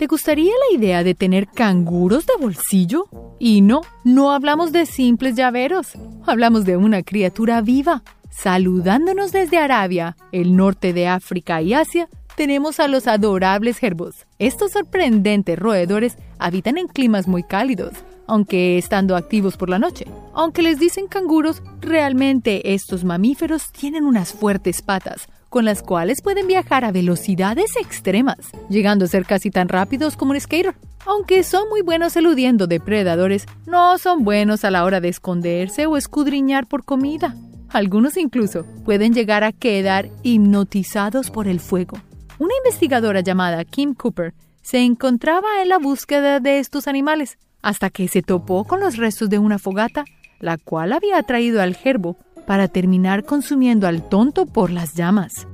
¿Te 0.00 0.06
gustaría 0.06 0.54
la 0.70 0.78
idea 0.78 1.04
de 1.04 1.14
tener 1.14 1.46
canguros 1.46 2.24
de 2.24 2.32
bolsillo? 2.40 3.04
Y 3.38 3.60
no, 3.60 3.82
no 4.02 4.32
hablamos 4.32 4.72
de 4.72 4.86
simples 4.86 5.34
llaveros, 5.34 5.88
hablamos 6.24 6.64
de 6.64 6.78
una 6.78 7.02
criatura 7.02 7.60
viva. 7.60 8.02
Saludándonos 8.30 9.30
desde 9.30 9.58
Arabia, 9.58 10.16
el 10.32 10.56
norte 10.56 10.94
de 10.94 11.06
África 11.06 11.60
y 11.60 11.74
Asia, 11.74 12.08
tenemos 12.34 12.80
a 12.80 12.88
los 12.88 13.06
adorables 13.06 13.76
gerbos. 13.76 14.26
Estos 14.38 14.72
sorprendentes 14.72 15.58
roedores 15.58 16.16
habitan 16.38 16.78
en 16.78 16.88
climas 16.88 17.28
muy 17.28 17.42
cálidos, 17.42 17.92
aunque 18.26 18.78
estando 18.78 19.16
activos 19.16 19.58
por 19.58 19.68
la 19.68 19.78
noche. 19.78 20.06
Aunque 20.32 20.62
les 20.62 20.78
dicen 20.78 21.08
canguros, 21.08 21.62
realmente 21.82 22.72
estos 22.72 23.04
mamíferos 23.04 23.70
tienen 23.70 24.04
unas 24.04 24.32
fuertes 24.32 24.80
patas, 24.80 25.28
con 25.50 25.64
las 25.64 25.82
cuales 25.82 26.22
pueden 26.22 26.46
viajar 26.46 26.84
a 26.84 26.92
velocidades 26.92 27.76
extremas, 27.76 28.38
llegando 28.70 29.04
a 29.04 29.08
ser 29.08 29.26
casi 29.26 29.50
tan 29.50 29.68
rápidos 29.68 30.16
como 30.16 30.30
un 30.30 30.40
skater. 30.40 30.74
Aunque 31.04 31.42
son 31.42 31.68
muy 31.68 31.82
buenos 31.82 32.16
eludiendo 32.16 32.66
depredadores, 32.66 33.46
no 33.66 33.98
son 33.98 34.24
buenos 34.24 34.64
a 34.64 34.70
la 34.70 34.84
hora 34.84 35.00
de 35.00 35.08
esconderse 35.08 35.86
o 35.86 35.96
escudriñar 35.96 36.66
por 36.66 36.84
comida. 36.84 37.34
Algunos 37.68 38.16
incluso 38.16 38.64
pueden 38.84 39.12
llegar 39.12 39.44
a 39.44 39.52
quedar 39.52 40.08
hipnotizados 40.22 41.30
por 41.30 41.48
el 41.48 41.60
fuego. 41.60 41.98
Una 42.38 42.54
investigadora 42.64 43.20
llamada 43.20 43.64
Kim 43.64 43.94
Cooper 43.94 44.34
se 44.62 44.78
encontraba 44.78 45.62
en 45.62 45.68
la 45.68 45.78
búsqueda 45.78 46.40
de 46.40 46.58
estos 46.58 46.86
animales 46.86 47.38
hasta 47.62 47.90
que 47.90 48.08
se 48.08 48.22
topó 48.22 48.64
con 48.64 48.80
los 48.80 48.96
restos 48.96 49.28
de 49.28 49.38
una 49.38 49.58
fogata, 49.58 50.04
la 50.38 50.56
cual 50.58 50.92
había 50.92 51.22
traído 51.22 51.60
al 51.60 51.74
gerbo 51.74 52.16
para 52.40 52.68
terminar 52.68 53.24
consumiendo 53.24 53.86
al 53.86 54.08
tonto 54.08 54.46
por 54.46 54.70
las 54.70 54.94
llamas. 54.94 55.46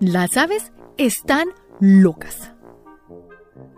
Las 0.00 0.36
aves 0.36 0.72
están 0.96 1.48
locas. 1.80 2.52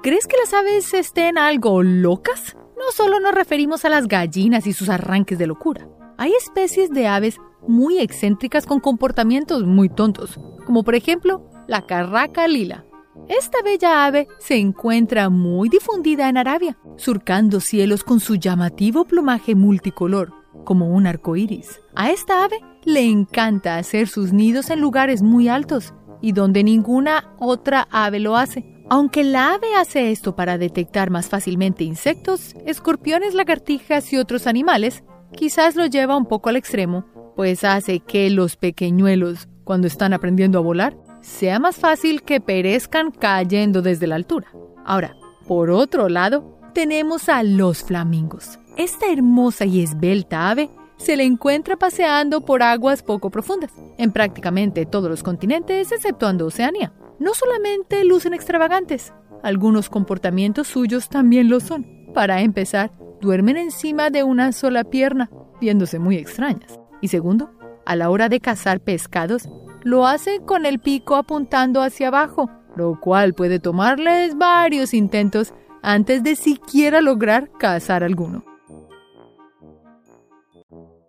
¿Crees 0.02 0.26
que 0.26 0.36
las 0.36 0.52
aves 0.52 0.94
estén 0.94 1.38
algo 1.38 1.82
locas? 1.82 2.56
No 2.76 2.90
solo 2.94 3.20
nos 3.20 3.34
referimos 3.34 3.84
a 3.84 3.88
las 3.88 4.08
gallinas 4.08 4.66
y 4.66 4.72
sus 4.72 4.88
arranques 4.88 5.38
de 5.38 5.46
locura. 5.46 5.88
Hay 6.18 6.32
especies 6.32 6.90
de 6.90 7.06
aves 7.06 7.38
muy 7.66 7.98
excéntricas 7.98 8.66
con 8.66 8.80
comportamientos 8.80 9.64
muy 9.64 9.88
tontos, 9.88 10.38
como 10.66 10.82
por 10.82 10.94
ejemplo 10.94 11.48
la 11.68 11.86
carraca 11.86 12.48
lila. 12.48 12.84
Esta 13.28 13.62
bella 13.62 14.04
ave 14.04 14.26
se 14.38 14.56
encuentra 14.56 15.28
muy 15.28 15.68
difundida 15.68 16.28
en 16.28 16.36
Arabia, 16.36 16.76
surcando 16.96 17.60
cielos 17.60 18.02
con 18.02 18.20
su 18.20 18.34
llamativo 18.34 19.04
plumaje 19.04 19.54
multicolor, 19.54 20.32
como 20.64 20.88
un 20.88 21.06
arco 21.06 21.36
iris. 21.36 21.80
A 21.94 22.10
esta 22.10 22.44
ave 22.44 22.58
le 22.84 23.04
encanta 23.04 23.76
hacer 23.76 24.08
sus 24.08 24.32
nidos 24.32 24.70
en 24.70 24.80
lugares 24.80 25.22
muy 25.22 25.48
altos 25.48 25.94
y 26.20 26.32
donde 26.32 26.64
ninguna 26.64 27.34
otra 27.38 27.88
ave 27.90 28.20
lo 28.20 28.36
hace. 28.36 28.84
Aunque 28.88 29.24
la 29.24 29.54
ave 29.54 29.74
hace 29.74 30.10
esto 30.10 30.36
para 30.36 30.58
detectar 30.58 31.10
más 31.10 31.28
fácilmente 31.28 31.84
insectos, 31.84 32.54
escorpiones, 32.66 33.34
lagartijas 33.34 34.12
y 34.12 34.18
otros 34.18 34.46
animales, 34.46 35.02
quizás 35.34 35.76
lo 35.76 35.86
lleva 35.86 36.16
un 36.16 36.26
poco 36.26 36.48
al 36.48 36.56
extremo, 36.56 37.06
pues 37.34 37.64
hace 37.64 38.00
que 38.00 38.28
los 38.30 38.56
pequeñuelos, 38.56 39.48
cuando 39.64 39.86
están 39.86 40.12
aprendiendo 40.12 40.58
a 40.58 40.62
volar, 40.62 40.96
sea 41.20 41.58
más 41.58 41.76
fácil 41.76 42.22
que 42.22 42.40
perezcan 42.40 43.10
cayendo 43.12 43.80
desde 43.80 44.06
la 44.06 44.16
altura. 44.16 44.48
Ahora, 44.84 45.16
por 45.46 45.70
otro 45.70 46.08
lado, 46.08 46.58
tenemos 46.74 47.28
a 47.28 47.42
los 47.42 47.82
flamingos. 47.82 48.58
Esta 48.76 49.12
hermosa 49.12 49.66
y 49.66 49.82
esbelta 49.82 50.48
ave 50.48 50.70
se 50.96 51.16
le 51.16 51.24
encuentra 51.24 51.76
paseando 51.76 52.40
por 52.40 52.62
aguas 52.62 53.02
poco 53.02 53.28
profundas, 53.28 53.70
en 53.98 54.12
prácticamente 54.12 54.86
todos 54.86 55.10
los 55.10 55.22
continentes 55.22 55.92
exceptuando 55.92 56.46
Oceanía. 56.46 56.94
No 57.18 57.34
solamente 57.34 58.02
lucen 58.04 58.32
extravagantes, 58.32 59.12
algunos 59.42 59.90
comportamientos 59.90 60.68
suyos 60.68 61.10
también 61.10 61.50
lo 61.50 61.60
son. 61.60 61.86
Para 62.14 62.40
empezar, 62.40 62.92
duermen 63.20 63.58
encima 63.58 64.08
de 64.08 64.22
una 64.22 64.52
sola 64.52 64.84
pierna, 64.84 65.30
viéndose 65.60 65.98
muy 65.98 66.16
extrañas. 66.16 66.80
Y 67.02 67.08
segundo, 67.08 67.50
a 67.84 67.94
la 67.94 68.08
hora 68.08 68.30
de 68.30 68.40
cazar 68.40 68.80
pescados, 68.80 69.48
lo 69.82 70.06
hace 70.06 70.40
con 70.40 70.64
el 70.64 70.78
pico 70.78 71.16
apuntando 71.16 71.82
hacia 71.82 72.08
abajo, 72.08 72.48
lo 72.74 72.98
cual 73.00 73.34
puede 73.34 73.58
tomarles 73.58 74.38
varios 74.38 74.94
intentos 74.94 75.52
antes 75.82 76.22
de 76.22 76.36
siquiera 76.36 77.02
lograr 77.02 77.50
cazar 77.58 78.02
alguno. 78.02 78.51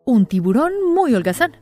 Un 0.05 0.25
tiburón 0.25 0.73
muy 0.93 1.15
holgazán. 1.15 1.53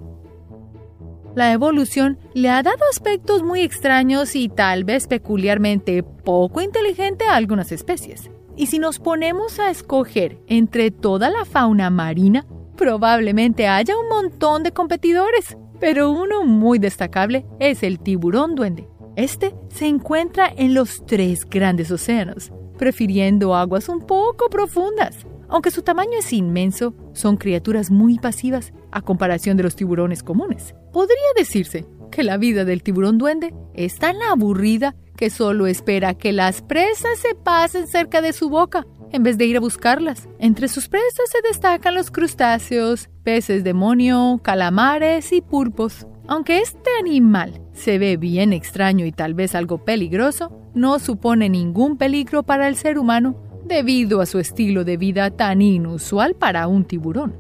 La 1.35 1.53
evolución 1.53 2.17
le 2.33 2.49
ha 2.49 2.63
dado 2.63 2.79
aspectos 2.89 3.43
muy 3.43 3.61
extraños 3.61 4.35
y 4.35 4.49
tal 4.49 4.83
vez 4.83 5.07
peculiarmente 5.07 6.01
poco 6.01 6.59
inteligente 6.59 7.25
a 7.25 7.35
algunas 7.35 7.71
especies. 7.71 8.31
Y 8.57 8.65
si 8.65 8.79
nos 8.79 8.97
ponemos 8.97 9.59
a 9.59 9.69
escoger 9.69 10.39
entre 10.47 10.89
toda 10.89 11.29
la 11.29 11.45
fauna 11.45 11.89
marina, 11.89 12.45
probablemente 12.75 13.67
haya 13.67 13.95
un 13.97 14.09
montón 14.09 14.63
de 14.63 14.71
competidores, 14.71 15.55
pero 15.79 16.09
uno 16.11 16.43
muy 16.43 16.79
destacable 16.79 17.45
es 17.59 17.83
el 17.83 17.99
tiburón 17.99 18.55
duende. 18.55 18.89
Este 19.15 19.53
se 19.69 19.85
encuentra 19.85 20.51
en 20.55 20.73
los 20.73 21.05
tres 21.05 21.47
grandes 21.47 21.91
océanos, 21.91 22.51
prefiriendo 22.81 23.53
aguas 23.53 23.89
un 23.89 23.99
poco 24.07 24.49
profundas. 24.49 25.27
Aunque 25.49 25.69
su 25.69 25.83
tamaño 25.83 26.17
es 26.17 26.33
inmenso, 26.33 26.95
son 27.13 27.37
criaturas 27.37 27.91
muy 27.91 28.17
pasivas 28.17 28.73
a 28.91 29.03
comparación 29.03 29.55
de 29.55 29.61
los 29.61 29.75
tiburones 29.75 30.23
comunes. 30.23 30.73
Podría 30.91 31.15
decirse 31.37 31.85
que 32.09 32.23
la 32.23 32.37
vida 32.37 32.65
del 32.65 32.81
tiburón 32.81 33.19
duende 33.19 33.53
es 33.75 33.99
tan 33.99 34.19
aburrida 34.23 34.95
que 35.15 35.29
solo 35.29 35.67
espera 35.67 36.15
que 36.15 36.31
las 36.33 36.63
presas 36.63 37.19
se 37.19 37.35
pasen 37.35 37.85
cerca 37.85 38.19
de 38.19 38.33
su 38.33 38.49
boca 38.49 38.87
en 39.11 39.21
vez 39.21 39.37
de 39.37 39.45
ir 39.45 39.57
a 39.57 39.59
buscarlas. 39.59 40.27
Entre 40.39 40.67
sus 40.67 40.89
presas 40.89 41.29
se 41.31 41.47
destacan 41.47 41.93
los 41.93 42.09
crustáceos, 42.09 43.11
peces 43.23 43.63
demonio, 43.63 44.39
calamares 44.41 45.31
y 45.33 45.41
pulpos. 45.41 46.07
Aunque 46.31 46.59
este 46.59 46.89
animal 46.97 47.59
se 47.73 47.99
ve 47.99 48.15
bien 48.15 48.53
extraño 48.53 49.05
y 49.05 49.11
tal 49.11 49.33
vez 49.33 49.53
algo 49.53 49.83
peligroso, 49.83 50.49
no 50.73 50.97
supone 50.97 51.49
ningún 51.49 51.97
peligro 51.97 52.43
para 52.43 52.69
el 52.69 52.77
ser 52.77 52.97
humano 52.97 53.35
debido 53.65 54.21
a 54.21 54.25
su 54.25 54.39
estilo 54.39 54.85
de 54.85 54.95
vida 54.95 55.29
tan 55.31 55.61
inusual 55.61 56.35
para 56.35 56.67
un 56.67 56.85
tiburón. 56.85 57.35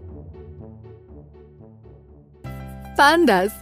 Pandas. 2.97 3.53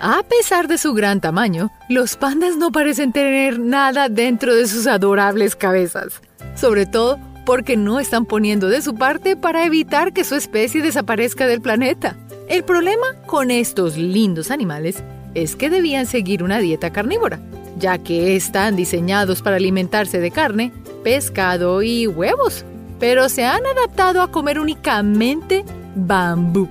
A 0.00 0.22
pesar 0.22 0.66
de 0.66 0.78
su 0.78 0.94
gran 0.94 1.20
tamaño, 1.20 1.70
los 1.90 2.16
pandas 2.16 2.56
no 2.56 2.72
parecen 2.72 3.12
tener 3.12 3.58
nada 3.58 4.08
dentro 4.08 4.54
de 4.54 4.66
sus 4.66 4.86
adorables 4.86 5.56
cabezas, 5.56 6.22
sobre 6.54 6.86
todo 6.86 7.18
porque 7.44 7.76
no 7.76 8.00
están 8.00 8.24
poniendo 8.24 8.70
de 8.70 8.80
su 8.80 8.94
parte 8.94 9.36
para 9.36 9.66
evitar 9.66 10.14
que 10.14 10.24
su 10.24 10.36
especie 10.36 10.80
desaparezca 10.80 11.46
del 11.46 11.60
planeta. 11.60 12.16
El 12.52 12.64
problema 12.64 13.06
con 13.24 13.50
estos 13.50 13.96
lindos 13.96 14.50
animales 14.50 15.02
es 15.32 15.56
que 15.56 15.70
debían 15.70 16.04
seguir 16.04 16.42
una 16.42 16.58
dieta 16.58 16.92
carnívora, 16.92 17.40
ya 17.78 17.96
que 17.96 18.36
están 18.36 18.76
diseñados 18.76 19.40
para 19.40 19.56
alimentarse 19.56 20.20
de 20.20 20.30
carne, 20.30 20.70
pescado 21.02 21.82
y 21.82 22.06
huevos, 22.06 22.66
pero 23.00 23.30
se 23.30 23.46
han 23.46 23.64
adaptado 23.64 24.20
a 24.20 24.30
comer 24.30 24.60
únicamente 24.60 25.64
bambú, 25.94 26.68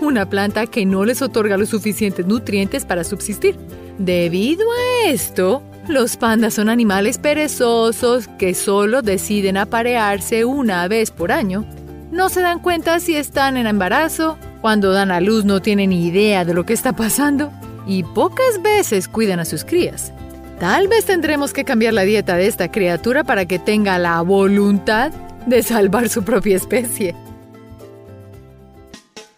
una 0.00 0.30
planta 0.30 0.68
que 0.68 0.86
no 0.86 1.04
les 1.04 1.20
otorga 1.20 1.56
los 1.56 1.70
suficientes 1.70 2.24
nutrientes 2.24 2.84
para 2.84 3.02
subsistir. 3.02 3.56
Debido 3.98 4.68
a 4.70 5.08
esto, 5.08 5.64
los 5.88 6.16
pandas 6.16 6.54
son 6.54 6.68
animales 6.68 7.18
perezosos 7.18 8.28
que 8.38 8.54
solo 8.54 9.02
deciden 9.02 9.56
aparearse 9.56 10.44
una 10.44 10.86
vez 10.86 11.10
por 11.10 11.32
año. 11.32 11.64
No 12.12 12.28
se 12.28 12.40
dan 12.40 12.60
cuenta 12.60 13.00
si 13.00 13.16
están 13.16 13.56
en 13.56 13.66
embarazo, 13.66 14.38
cuando 14.60 14.92
dan 14.92 15.10
a 15.10 15.20
luz 15.20 15.44
no 15.44 15.60
tienen 15.60 15.92
idea 15.92 16.44
de 16.44 16.54
lo 16.54 16.64
que 16.66 16.72
está 16.72 16.92
pasando 16.92 17.52
y 17.86 18.02
pocas 18.02 18.60
veces 18.62 19.08
cuidan 19.08 19.40
a 19.40 19.44
sus 19.44 19.64
crías. 19.64 20.12
Tal 20.58 20.88
vez 20.88 21.04
tendremos 21.04 21.52
que 21.52 21.64
cambiar 21.64 21.94
la 21.94 22.02
dieta 22.02 22.36
de 22.36 22.46
esta 22.48 22.70
criatura 22.70 23.22
para 23.22 23.46
que 23.46 23.58
tenga 23.58 23.98
la 23.98 24.20
voluntad 24.22 25.12
de 25.46 25.62
salvar 25.62 26.08
su 26.08 26.24
propia 26.24 26.56
especie. 26.56 27.14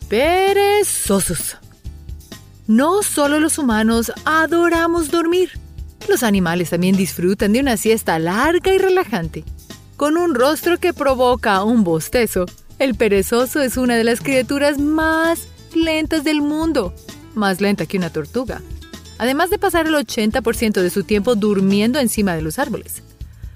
Perezosos. 0.09 1.59
No 2.67 3.03
solo 3.03 3.39
los 3.39 3.59
humanos 3.59 4.12
adoramos 4.25 5.11
dormir. 5.11 5.50
Los 6.09 6.23
animales 6.23 6.71
también 6.71 6.97
disfrutan 6.97 7.53
de 7.53 7.61
una 7.61 7.77
siesta 7.77 8.19
larga 8.19 8.75
y 8.75 8.79
relajante. 8.79 9.45
Con 9.97 10.17
un 10.17 10.35
rostro 10.35 10.79
que 10.79 10.95
provoca 10.95 11.62
un 11.62 11.85
bostezo, 11.85 12.47
El 12.81 12.95
perezoso 12.95 13.61
es 13.61 13.77
una 13.77 13.95
de 13.95 14.05
las 14.05 14.23
criaturas 14.23 14.79
más 14.79 15.49
lentas 15.75 16.25
del 16.25 16.41
mundo, 16.41 16.95
más 17.35 17.61
lenta 17.61 17.85
que 17.85 17.99
una 17.99 18.09
tortuga, 18.09 18.63
además 19.19 19.51
de 19.51 19.59
pasar 19.59 19.87
el 19.87 19.95
80% 19.95 20.81
de 20.81 20.89
su 20.89 21.05
tiempo 21.05 21.35
durmiendo 21.35 21.99
encima 21.99 22.35
de 22.35 22.41
los 22.41 22.59
árboles. 22.59 23.03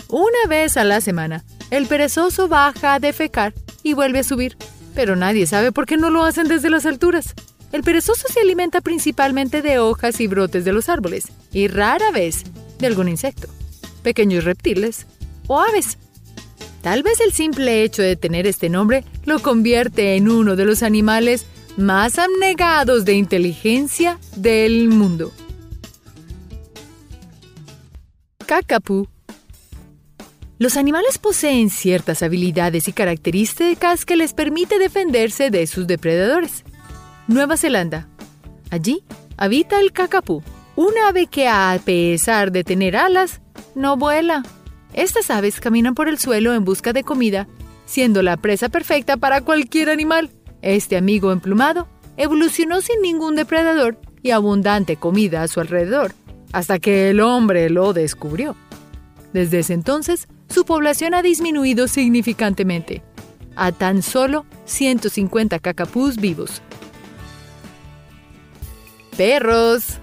Una 0.08 0.46
vez 0.46 0.76
a 0.76 0.84
la 0.84 1.00
semana, 1.00 1.42
el 1.70 1.86
perezoso 1.86 2.48
baja 2.48 2.92
a 2.92 3.00
defecar 3.00 3.54
y 3.82 3.94
vuelve 3.94 4.18
a 4.18 4.24
subir, 4.24 4.58
pero 4.94 5.16
nadie 5.16 5.46
sabe 5.46 5.72
por 5.72 5.86
qué 5.86 5.96
no 5.96 6.10
lo 6.10 6.22
hacen 6.22 6.46
desde 6.46 6.68
las 6.68 6.84
alturas. 6.84 7.32
El 7.72 7.82
perezoso 7.82 8.28
se 8.30 8.40
alimenta 8.40 8.82
principalmente 8.82 9.62
de 9.62 9.78
hojas 9.78 10.20
y 10.20 10.26
brotes 10.26 10.66
de 10.66 10.74
los 10.74 10.90
árboles, 10.90 11.28
y 11.50 11.68
rara 11.68 12.10
vez 12.10 12.44
de 12.78 12.88
algún 12.88 13.08
insecto, 13.08 13.48
pequeños 14.02 14.44
reptiles 14.44 15.06
o 15.46 15.62
aves. 15.62 15.96
Tal 16.84 17.02
vez 17.02 17.18
el 17.20 17.32
simple 17.32 17.82
hecho 17.82 18.02
de 18.02 18.14
tener 18.14 18.46
este 18.46 18.68
nombre 18.68 19.04
lo 19.24 19.40
convierte 19.40 20.16
en 20.16 20.28
uno 20.28 20.54
de 20.54 20.66
los 20.66 20.82
animales 20.82 21.46
más 21.78 22.18
abnegados 22.18 23.06
de 23.06 23.14
inteligencia 23.14 24.18
del 24.36 24.90
mundo. 24.90 25.32
Cacapú 28.44 29.08
los 30.58 30.76
animales 30.76 31.16
poseen 31.16 31.70
ciertas 31.70 32.22
habilidades 32.22 32.86
y 32.86 32.92
características 32.92 34.04
que 34.04 34.16
les 34.16 34.34
permite 34.34 34.78
defenderse 34.78 35.50
de 35.50 35.66
sus 35.66 35.86
depredadores. 35.86 36.64
Nueva 37.28 37.56
Zelanda. 37.56 38.08
Allí 38.70 39.02
habita 39.38 39.80
el 39.80 39.92
cacapú, 39.92 40.42
un 40.76 40.92
ave 41.08 41.28
que 41.28 41.48
a 41.48 41.80
pesar 41.82 42.52
de 42.52 42.62
tener 42.62 42.94
alas, 42.94 43.40
no 43.74 43.96
vuela. 43.96 44.42
Estas 44.94 45.28
aves 45.30 45.60
caminan 45.60 45.94
por 45.94 46.08
el 46.08 46.18
suelo 46.18 46.54
en 46.54 46.64
busca 46.64 46.92
de 46.92 47.02
comida, 47.02 47.48
siendo 47.84 48.22
la 48.22 48.36
presa 48.36 48.68
perfecta 48.68 49.16
para 49.16 49.40
cualquier 49.40 49.90
animal. 49.90 50.30
Este 50.62 50.96
amigo 50.96 51.32
emplumado 51.32 51.88
evolucionó 52.16 52.80
sin 52.80 53.02
ningún 53.02 53.34
depredador 53.34 53.98
y 54.22 54.30
abundante 54.30 54.96
comida 54.96 55.42
a 55.42 55.48
su 55.48 55.60
alrededor, 55.60 56.14
hasta 56.52 56.78
que 56.78 57.10
el 57.10 57.20
hombre 57.20 57.68
lo 57.70 57.92
descubrió. 57.92 58.56
Desde 59.32 59.58
ese 59.58 59.74
entonces, 59.74 60.28
su 60.48 60.64
población 60.64 61.12
ha 61.12 61.22
disminuido 61.22 61.88
significantemente, 61.88 63.02
a 63.56 63.72
tan 63.72 64.00
solo 64.00 64.46
150 64.64 65.58
cacapús 65.58 66.16
vivos. 66.16 66.62
Perros. 69.16 69.98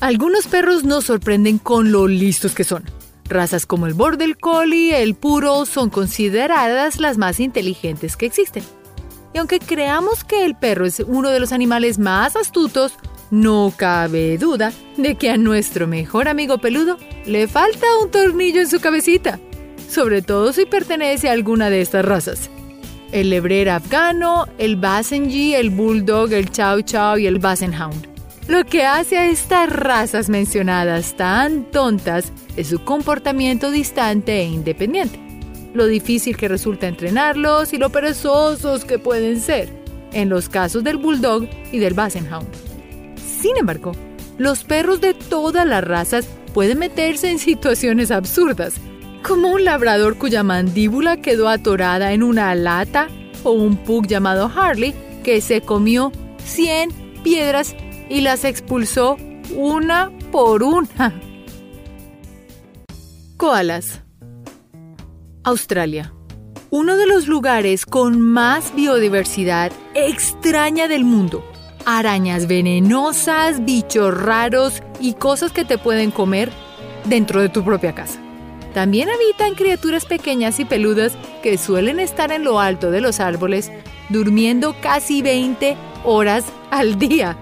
Algunos 0.00 0.46
perros 0.46 0.84
nos 0.84 1.04
sorprenden 1.04 1.58
con 1.58 1.92
lo 1.92 2.08
listos 2.08 2.54
que 2.54 2.64
son. 2.64 2.84
Razas 3.28 3.66
como 3.66 3.86
el 3.86 3.94
Border 3.94 4.36
Collie, 4.36 5.02
el 5.02 5.14
Puro, 5.14 5.64
son 5.64 5.90
consideradas 5.90 7.00
las 7.00 7.16
más 7.16 7.40
inteligentes 7.40 8.16
que 8.16 8.26
existen. 8.26 8.62
Y 9.32 9.38
aunque 9.38 9.58
creamos 9.58 10.24
que 10.24 10.44
el 10.44 10.54
perro 10.54 10.86
es 10.86 11.00
uno 11.00 11.30
de 11.30 11.40
los 11.40 11.52
animales 11.52 11.98
más 11.98 12.36
astutos, 12.36 12.92
no 13.30 13.72
cabe 13.76 14.38
duda 14.38 14.72
de 14.96 15.16
que 15.16 15.30
a 15.30 15.36
nuestro 15.36 15.88
mejor 15.88 16.28
amigo 16.28 16.58
peludo 16.58 16.98
le 17.26 17.48
falta 17.48 17.86
un 18.00 18.10
tornillo 18.10 18.60
en 18.60 18.68
su 18.68 18.80
cabecita, 18.80 19.40
sobre 19.88 20.22
todo 20.22 20.52
si 20.52 20.66
pertenece 20.66 21.28
a 21.28 21.32
alguna 21.32 21.70
de 21.70 21.80
estas 21.80 22.04
razas. 22.04 22.50
El 23.10 23.30
lebrer 23.30 23.70
afgano, 23.70 24.46
el 24.58 24.76
Basenji, 24.76 25.54
el 25.54 25.70
Bulldog, 25.70 26.32
el 26.32 26.50
Chow 26.50 26.82
Chow 26.82 27.16
y 27.16 27.26
el 27.26 27.40
Hound. 27.44 28.13
Lo 28.46 28.66
que 28.66 28.84
hace 28.84 29.16
a 29.16 29.30
estas 29.30 29.70
razas 29.70 30.28
mencionadas 30.28 31.16
tan 31.16 31.64
tontas 31.64 32.30
es 32.56 32.68
su 32.68 32.84
comportamiento 32.84 33.70
distante 33.70 34.40
e 34.40 34.44
independiente, 34.44 35.18
lo 35.72 35.86
difícil 35.86 36.36
que 36.36 36.48
resulta 36.48 36.86
entrenarlos 36.86 37.72
y 37.72 37.78
lo 37.78 37.88
perezosos 37.88 38.84
que 38.84 38.98
pueden 38.98 39.40
ser, 39.40 39.70
en 40.12 40.28
los 40.28 40.50
casos 40.50 40.84
del 40.84 40.98
Bulldog 40.98 41.48
y 41.72 41.78
del 41.78 41.98
Hound. 41.98 42.46
Sin 43.16 43.56
embargo, 43.56 43.92
los 44.36 44.62
perros 44.64 45.00
de 45.00 45.14
todas 45.14 45.66
las 45.66 45.82
razas 45.82 46.28
pueden 46.52 46.80
meterse 46.80 47.30
en 47.30 47.38
situaciones 47.38 48.10
absurdas, 48.10 48.74
como 49.22 49.52
un 49.52 49.64
labrador 49.64 50.18
cuya 50.18 50.42
mandíbula 50.42 51.16
quedó 51.16 51.48
atorada 51.48 52.12
en 52.12 52.22
una 52.22 52.54
lata 52.54 53.08
o 53.42 53.52
un 53.52 53.78
pug 53.78 54.06
llamado 54.06 54.52
Harley 54.54 54.94
que 55.24 55.40
se 55.40 55.62
comió 55.62 56.12
100 56.44 56.90
piedras 57.22 57.74
y 58.08 58.20
las 58.20 58.44
expulsó 58.44 59.16
una 59.56 60.10
por 60.30 60.62
una. 60.62 61.20
Koalas. 63.36 64.00
Australia. 65.42 66.12
Uno 66.70 66.96
de 66.96 67.06
los 67.06 67.28
lugares 67.28 67.86
con 67.86 68.20
más 68.20 68.74
biodiversidad 68.74 69.70
extraña 69.94 70.88
del 70.88 71.04
mundo 71.04 71.44
arañas 71.86 72.46
venenosas, 72.46 73.64
bichos 73.64 74.14
raros 74.16 74.82
y 75.00 75.14
cosas 75.14 75.52
que 75.52 75.64
te 75.64 75.78
pueden 75.78 76.10
comer 76.10 76.50
dentro 77.04 77.40
de 77.40 77.48
tu 77.48 77.64
propia 77.64 77.94
casa. 77.94 78.20
También 78.72 79.08
habitan 79.08 79.54
criaturas 79.54 80.04
pequeñas 80.04 80.58
y 80.58 80.64
peludas 80.64 81.16
que 81.42 81.58
suelen 81.58 82.00
estar 82.00 82.32
en 82.32 82.44
lo 82.44 82.58
alto 82.58 82.90
de 82.90 83.00
los 83.00 83.20
árboles, 83.20 83.70
durmiendo 84.08 84.74
casi 84.80 85.22
20 85.22 85.76
horas 86.04 86.44
al 86.70 86.98
día. 86.98 87.38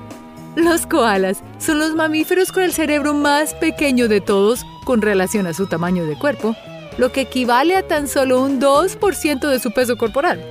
Los 0.57 0.87
koalas 0.87 1.43
son 1.59 1.79
los 1.79 1.95
mamíferos 1.95 2.53
con 2.53 2.63
el 2.63 2.73
cerebro 2.73 3.15
más 3.15 3.55
pequeño 3.55 4.09
de 4.09 4.21
todos 4.21 4.65
con 4.85 5.01
relación 5.01 5.47
a 5.47 5.55
su 5.55 5.67
tamaño 5.67 6.05
de 6.05 6.19
cuerpo, 6.19 6.55
lo 6.99 7.11
que 7.11 7.23
equivale 7.23 7.77
a 7.77 7.87
tan 7.87 8.07
solo 8.07 8.43
un 8.43 8.61
2% 8.61 9.49
de 9.49 9.59
su 9.59 9.73
peso 9.73 9.97
corporal. 9.97 10.45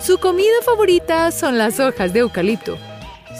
Su 0.00 0.18
comida 0.18 0.62
favorita 0.64 1.30
son 1.30 1.58
las 1.58 1.78
hojas 1.78 2.12
de 2.12 2.20
eucalipto, 2.20 2.78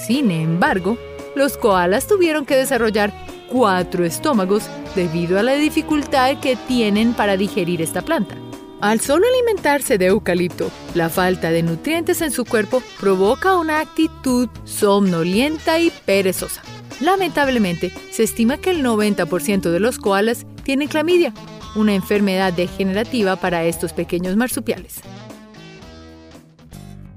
sin 0.07 0.31
embargo, 0.31 0.97
los 1.35 1.57
koalas 1.57 2.07
tuvieron 2.07 2.47
que 2.47 2.57
desarrollar 2.57 3.13
cuatro 3.49 4.05
estómagos 4.05 4.65
debido 4.95 5.39
a 5.39 5.43
la 5.43 5.55
dificultad 5.55 6.39
que 6.41 6.57
tienen 6.57 7.15
para 7.15 7.37
digerir 7.37 7.83
esta 7.83 8.03
planta. 8.03 8.37
Al 8.81 9.01
solo 9.01 9.27
alimentarse 9.27 9.99
de 9.99 10.07
eucalipto, 10.07 10.71
la 10.95 11.09
falta 11.09 11.51
de 11.51 11.65
nutrientes 11.65 12.23
en 12.23 12.31
su 12.31 12.45
cuerpo 12.45 12.81
provoca 13.01 13.59
una 13.59 13.81
actitud 13.81 14.49
somnolienta 14.65 15.81
y 15.81 15.91
perezosa. 16.07 16.63
Lamentablemente, 17.01 17.93
se 18.13 18.23
estima 18.23 18.59
que 18.59 18.71
el 18.71 18.85
90% 18.85 19.71
de 19.71 19.81
los 19.81 19.99
koalas 19.99 20.47
tienen 20.63 20.87
clamidia, 20.87 21.35
una 21.75 21.93
enfermedad 21.93 22.53
degenerativa 22.53 23.35
para 23.35 23.65
estos 23.65 23.93
pequeños 23.93 24.37
marsupiales. 24.37 25.01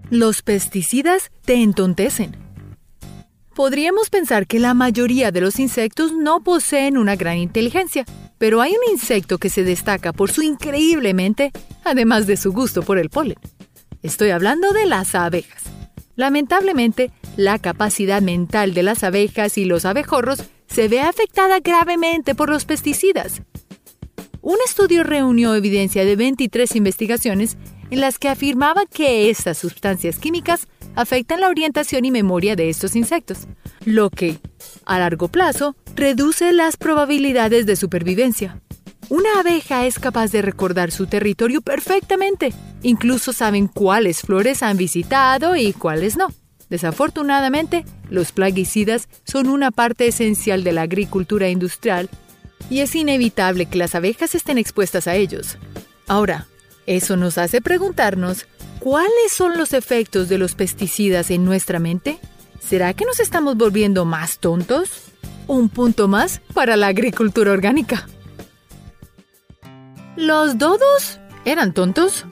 Los 0.10 0.42
pesticidas 0.42 1.32
te 1.46 1.62
entontecen. 1.62 2.36
Podríamos 3.54 4.10
pensar 4.10 4.48
que 4.48 4.60
la 4.60 4.74
mayoría 4.74 5.32
de 5.32 5.42
los 5.42 5.60
insectos 5.60 6.12
no 6.12 6.44
poseen 6.44 6.98
una 6.98 7.16
gran 7.16 7.38
inteligencia, 7.38 8.06
pero 8.42 8.60
hay 8.60 8.72
un 8.72 8.92
insecto 8.92 9.38
que 9.38 9.52
se 9.52 9.64
destaca 9.64 10.14
por 10.14 10.32
su 10.32 10.42
increíblemente, 10.42 11.52
además 11.84 12.26
de 12.26 12.38
su 12.38 12.52
gusto 12.52 12.82
por 12.82 12.98
el 12.98 13.12
polen. 13.12 13.38
Estoy 14.02 14.32
hablando 14.32 14.72
de 14.72 14.88
las 14.88 15.14
abejas. 15.14 15.62
Lamentablemente, 16.16 17.12
la 17.38 17.60
capacidad 17.60 18.20
mental 18.20 18.74
de 18.74 18.82
las 18.82 19.04
abejas 19.04 19.60
y 19.60 19.66
los 19.66 19.86
abejorros 19.86 20.42
se 20.66 20.88
ve 20.88 21.02
afectada 21.02 21.60
gravemente 21.60 22.34
por 22.34 22.50
los 22.50 22.66
pesticidas. 22.66 23.44
Un 24.42 24.58
estudio 24.66 25.04
reunió 25.04 25.54
evidencia 25.54 26.04
de 26.04 26.16
23 26.16 26.76
investigaciones 26.78 27.58
en 27.92 28.00
las 28.00 28.18
que 28.18 28.28
afirmaba 28.28 28.88
que 28.88 29.30
estas 29.30 29.60
sustancias 29.60 30.18
químicas 30.18 30.68
afectan 30.96 31.42
la 31.42 31.50
orientación 31.50 32.06
y 32.06 32.12
memoria 32.12 32.56
de 32.56 32.70
estos 32.70 32.96
insectos, 32.96 33.48
lo 33.86 34.10
que, 34.10 34.40
a 34.86 35.00
largo 35.00 35.28
plazo, 35.28 35.76
reduce 35.96 36.54
las 36.54 36.78
probabilidades 36.78 37.66
de 37.66 37.76
supervivencia. 37.76 38.62
Una 39.10 39.42
abeja 39.42 39.86
es 39.86 40.00
capaz 40.00 40.32
de 40.32 40.42
recordar 40.42 40.92
su 40.92 41.06
territorio 41.06 41.62
perfectamente. 41.62 42.54
Incluso 42.82 43.34
saben 43.34 43.68
cuáles 43.68 44.22
flores 44.22 44.64
han 44.64 44.78
visitado 44.78 45.58
y 45.58 45.74
cuáles 45.74 46.16
no. 46.16 46.28
Desafortunadamente, 46.70 47.84
los 48.10 48.32
plaguicidas 48.32 49.10
son 49.26 49.50
una 49.50 49.72
parte 49.72 50.08
esencial 50.08 50.64
de 50.64 50.72
la 50.72 50.84
agricultura 50.84 51.50
industrial 51.50 52.10
y 52.70 52.80
es 52.80 52.96
inevitable 52.96 53.66
que 53.66 53.78
las 53.78 53.96
abejas 53.96 54.34
estén 54.34 54.58
expuestas 54.58 55.08
a 55.08 55.16
ellos. 55.16 55.58
Ahora, 56.08 56.48
eso 56.86 57.18
nos 57.18 57.38
hace 57.38 57.60
preguntarnos 57.60 58.48
¿Cuáles 58.82 59.32
son 59.32 59.60
los 59.60 59.74
efectos 59.74 60.28
de 60.28 60.40
los 60.40 60.56
pesticidas 60.56 61.30
en 61.30 61.46
nuestra 61.46 61.78
mente? 61.78 62.18
¿Será 62.60 62.96
que 62.96 63.06
nos 63.06 63.20
estamos 63.20 63.56
volviendo 63.56 64.06
más 64.06 64.40
tontos? 64.40 65.04
Un 65.46 65.70
punto 65.70 66.08
más 66.08 66.42
para 66.56 66.76
la 66.76 66.88
agricultura 66.88 67.52
orgánica. 67.52 68.10
¿Los 70.16 70.58
dodos 70.58 71.20
eran 71.46 71.76
tontos? 71.76 72.26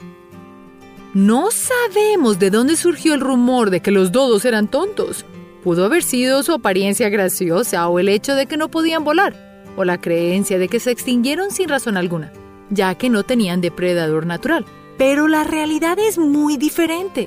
No 1.14 1.52
sabemos 1.52 2.40
de 2.40 2.50
dónde 2.50 2.74
surgió 2.74 3.14
el 3.14 3.20
rumor 3.20 3.70
de 3.70 3.80
que 3.80 3.92
los 3.92 4.10
dodos 4.10 4.44
eran 4.44 4.66
tontos. 4.66 5.24
Pudo 5.62 5.84
haber 5.84 6.02
sido 6.02 6.42
su 6.42 6.52
apariencia 6.52 7.10
graciosa 7.10 7.86
o 7.86 8.00
el 8.00 8.08
hecho 8.08 8.34
de 8.34 8.46
que 8.46 8.56
no 8.56 8.72
podían 8.72 9.04
volar, 9.04 9.62
o 9.76 9.84
la 9.84 10.00
creencia 10.00 10.58
de 10.58 10.66
que 10.66 10.80
se 10.80 10.90
extinguieron 10.90 11.52
sin 11.52 11.68
razón 11.68 11.96
alguna, 11.96 12.32
ya 12.70 12.96
que 12.96 13.08
no 13.08 13.22
tenían 13.22 13.60
depredador 13.60 14.26
natural 14.26 14.66
Pero 15.00 15.28
la 15.28 15.44
realidad 15.44 15.98
es 15.98 16.18
muy 16.18 16.58
diferente. 16.58 17.26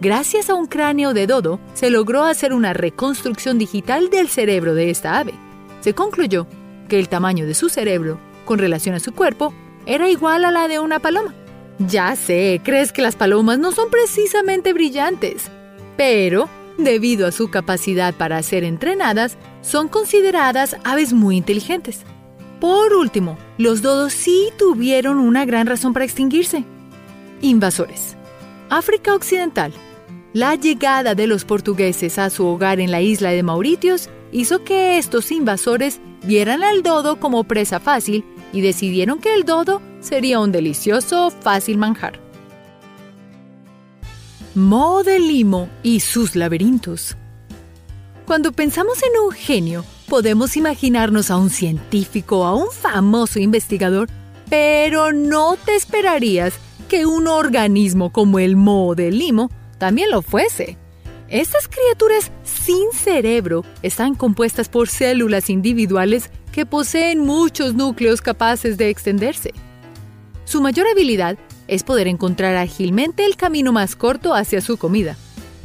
Gracias 0.00 0.48
a 0.48 0.54
un 0.54 0.66
cráneo 0.68 1.14
de 1.14 1.26
dodo, 1.26 1.58
se 1.74 1.90
logró 1.90 2.22
hacer 2.22 2.52
una 2.52 2.74
reconstrucción 2.74 3.58
digital 3.58 4.08
del 4.08 4.28
cerebro 4.28 4.72
de 4.76 4.90
esta 4.90 5.18
ave. 5.18 5.34
Se 5.80 5.94
concluyó 5.94 6.46
que 6.88 7.00
el 7.00 7.08
tamaño 7.08 7.44
de 7.44 7.54
su 7.54 7.70
cerebro, 7.70 8.20
con 8.44 8.60
relación 8.60 8.94
a 8.94 9.00
su 9.00 9.12
cuerpo, 9.12 9.52
era 9.84 10.08
igual 10.08 10.44
a 10.44 10.52
la 10.52 10.68
de 10.68 10.78
una 10.78 11.00
paloma. 11.00 11.34
Ya 11.80 12.14
sé, 12.14 12.60
crees 12.62 12.92
que 12.92 13.02
las 13.02 13.16
palomas 13.16 13.58
no 13.58 13.72
son 13.72 13.90
precisamente 13.90 14.72
brillantes, 14.72 15.50
pero, 15.96 16.48
debido 16.76 17.26
a 17.26 17.32
su 17.32 17.50
capacidad 17.50 18.14
para 18.14 18.40
ser 18.44 18.62
entrenadas, 18.62 19.36
son 19.60 19.88
consideradas 19.88 20.76
aves 20.84 21.12
muy 21.12 21.36
inteligentes. 21.36 22.02
Por 22.60 22.92
último, 22.92 23.36
los 23.58 23.82
dodos 23.82 24.12
sí 24.12 24.50
tuvieron 24.56 25.18
una 25.18 25.44
gran 25.44 25.66
razón 25.66 25.92
para 25.92 26.04
extinguirse. 26.04 26.64
Invasores. 27.40 28.16
África 28.68 29.14
Occidental. 29.14 29.72
La 30.32 30.56
llegada 30.56 31.14
de 31.14 31.28
los 31.28 31.44
portugueses 31.44 32.18
a 32.18 32.30
su 32.30 32.44
hogar 32.44 32.80
en 32.80 32.90
la 32.90 33.00
isla 33.00 33.30
de 33.30 33.44
Mauritius 33.44 34.08
hizo 34.32 34.64
que 34.64 34.98
estos 34.98 35.30
invasores 35.30 36.00
vieran 36.24 36.64
al 36.64 36.82
dodo 36.82 37.20
como 37.20 37.44
presa 37.44 37.78
fácil 37.78 38.24
y 38.52 38.60
decidieron 38.60 39.20
que 39.20 39.34
el 39.34 39.44
dodo 39.44 39.80
sería 40.00 40.40
un 40.40 40.50
delicioso, 40.50 41.30
fácil 41.30 41.78
manjar. 41.78 42.20
Mo 44.56 45.04
de 45.04 45.20
Limo 45.20 45.68
y 45.84 46.00
sus 46.00 46.34
laberintos. 46.34 47.16
Cuando 48.26 48.50
pensamos 48.50 48.98
en 49.04 49.20
un 49.24 49.30
genio, 49.30 49.84
podemos 50.08 50.56
imaginarnos 50.56 51.30
a 51.30 51.36
un 51.36 51.50
científico, 51.50 52.44
a 52.44 52.54
un 52.54 52.70
famoso 52.72 53.38
investigador, 53.38 54.08
pero 54.50 55.12
no 55.12 55.56
te 55.64 55.76
esperarías 55.76 56.58
que 56.88 57.06
un 57.06 57.28
organismo 57.28 58.10
como 58.10 58.38
el 58.38 58.56
Mo 58.56 58.94
de 58.94 59.10
Limo 59.10 59.50
también 59.78 60.10
lo 60.10 60.22
fuese. 60.22 60.76
Estas 61.28 61.68
criaturas 61.68 62.32
sin 62.42 62.90
cerebro 62.92 63.64
están 63.82 64.14
compuestas 64.14 64.68
por 64.68 64.88
células 64.88 65.50
individuales 65.50 66.30
que 66.50 66.64
poseen 66.64 67.20
muchos 67.20 67.74
núcleos 67.74 68.22
capaces 68.22 68.78
de 68.78 68.88
extenderse. 68.88 69.52
Su 70.46 70.62
mayor 70.62 70.86
habilidad 70.88 71.38
es 71.68 71.82
poder 71.82 72.08
encontrar 72.08 72.56
ágilmente 72.56 73.26
el 73.26 73.36
camino 73.36 73.72
más 73.72 73.94
corto 73.94 74.34
hacia 74.34 74.62
su 74.62 74.78
comida, 74.78 75.16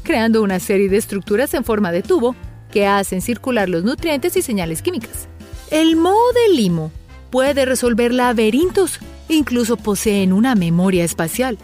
creando 0.04 0.44
una 0.44 0.60
serie 0.60 0.90
de 0.90 0.98
estructuras 0.98 1.54
en 1.54 1.64
forma 1.64 1.94
de 1.94 2.04
tubo 2.04 2.36
que 2.70 2.86
hacen 2.86 3.22
circular 3.22 3.70
los 3.70 3.86
nutrientes 3.86 4.36
y 4.36 4.42
señales 4.42 4.82
químicas. 4.82 5.30
El 5.72 5.96
moho 5.96 6.34
de 6.34 6.56
limo 6.56 6.92
puede 7.30 7.66
resolver 7.66 8.14
laberintos, 8.14 9.00
incluso 9.30 9.78
poseen 9.78 10.34
una 10.34 10.56
memoria 10.56 11.04
espacial, 11.04 11.58